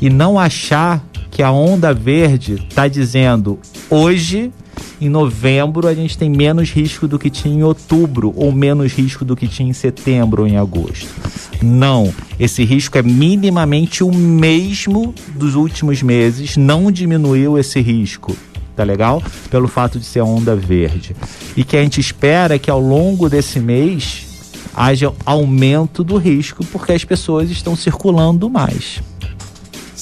E 0.00 0.10
não 0.10 0.38
achar 0.38 1.04
que 1.30 1.42
a 1.42 1.50
onda 1.50 1.92
verde 1.92 2.54
está 2.54 2.86
dizendo 2.86 3.58
hoje 3.90 4.52
em 5.00 5.08
novembro 5.08 5.88
a 5.88 5.94
gente 5.94 6.16
tem 6.16 6.30
menos 6.30 6.70
risco 6.70 7.06
do 7.08 7.18
que 7.18 7.28
tinha 7.28 7.54
em 7.54 7.62
outubro, 7.62 8.32
ou 8.36 8.52
menos 8.52 8.92
risco 8.92 9.24
do 9.24 9.36
que 9.36 9.48
tinha 9.48 9.68
em 9.68 9.72
setembro 9.72 10.42
ou 10.42 10.48
em 10.48 10.56
agosto. 10.56 11.08
Não, 11.64 12.12
esse 12.38 12.62
risco 12.64 12.98
é 12.98 13.02
minimamente 13.02 14.04
o 14.04 14.12
mesmo 14.12 15.14
dos 15.34 15.54
últimos 15.54 16.02
meses, 16.02 16.56
não 16.56 16.92
diminuiu 16.92 17.58
esse 17.58 17.80
risco 17.80 18.36
tá 18.74 18.82
legal? 18.82 19.22
Pelo 19.50 19.68
fato 19.68 20.00
de 20.00 20.04
ser 20.04 20.20
onda 20.20 20.56
verde. 20.56 21.14
E 21.56 21.62
que 21.62 21.76
a 21.76 21.82
gente 21.82 22.00
espera 22.00 22.58
que 22.58 22.68
ao 22.68 22.80
longo 22.80 23.28
desse 23.28 23.60
mês 23.60 24.26
haja 24.74 25.12
aumento 25.24 26.02
do 26.02 26.16
risco 26.16 26.64
porque 26.66 26.92
as 26.92 27.04
pessoas 27.04 27.50
estão 27.50 27.76
circulando 27.76 28.50
mais. 28.50 29.00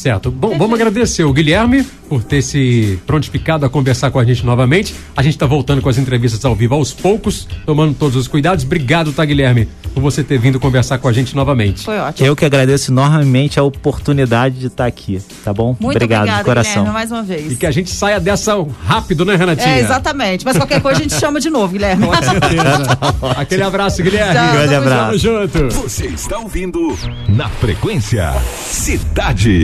Certo. 0.02 0.32
Bom, 0.32 0.58
vamos 0.58 0.74
agradecer 0.74 1.22
o 1.22 1.32
Guilherme 1.32 1.84
por 2.08 2.24
ter 2.24 2.42
se 2.42 2.98
prontificado 3.06 3.64
a 3.64 3.70
conversar 3.70 4.10
com 4.10 4.18
a 4.18 4.24
gente 4.24 4.44
novamente. 4.44 4.92
A 5.16 5.22
gente 5.22 5.34
está 5.34 5.46
voltando 5.46 5.80
com 5.80 5.88
as 5.88 5.96
entrevistas 5.96 6.44
ao 6.44 6.56
vivo 6.56 6.74
aos 6.74 6.92
poucos, 6.92 7.46
tomando 7.64 7.94
todos 7.94 8.16
os 8.16 8.26
cuidados. 8.26 8.64
Obrigado, 8.64 9.12
tá, 9.12 9.24
Guilherme, 9.24 9.68
por 9.94 10.00
você 10.00 10.24
ter 10.24 10.40
vindo 10.40 10.58
conversar 10.58 10.98
com 10.98 11.06
a 11.06 11.12
gente 11.12 11.36
novamente. 11.36 11.84
Foi 11.84 11.96
ótimo. 11.98 12.26
Eu 12.26 12.34
que 12.34 12.44
agradeço 12.44 12.90
enormemente 12.90 13.60
a 13.60 13.62
oportunidade 13.62 14.58
de 14.58 14.66
estar 14.66 14.86
aqui, 14.86 15.22
tá 15.44 15.52
bom? 15.52 15.76
Muito 15.78 15.94
obrigado, 15.94 16.22
obrigado 16.22 16.38
de 16.38 16.44
coração. 16.46 16.72
Guilherme, 16.72 16.92
mais 16.92 17.12
uma 17.12 17.22
vez. 17.22 17.52
E 17.52 17.56
que 17.56 17.64
a 17.64 17.70
gente 17.70 17.90
saia 17.90 18.18
dessa 18.18 18.54
rápido, 18.84 19.24
né, 19.24 19.36
Renatinha? 19.36 19.76
É, 19.76 19.80
exatamente. 19.82 20.44
Mas 20.44 20.56
qualquer 20.56 20.82
coisa 20.82 20.98
a 20.98 21.02
gente 21.04 21.14
chama 21.14 21.38
de 21.38 21.48
novo, 21.48 21.74
Guilherme. 21.74 22.06
Com 22.06 22.14
certeza. 22.14 22.98
Aquele 23.38 23.62
abraço, 23.62 24.02
Guilherme. 24.02 24.34
Tchau, 24.34 24.52
Grande 24.52 24.74
abraço. 24.74 25.18
junto. 25.18 25.68
Você 25.70 26.06
está 26.06 26.38
ouvindo 26.38 26.98
na 27.28 27.48
frequência 27.48 28.32
Cidade. 28.66 29.60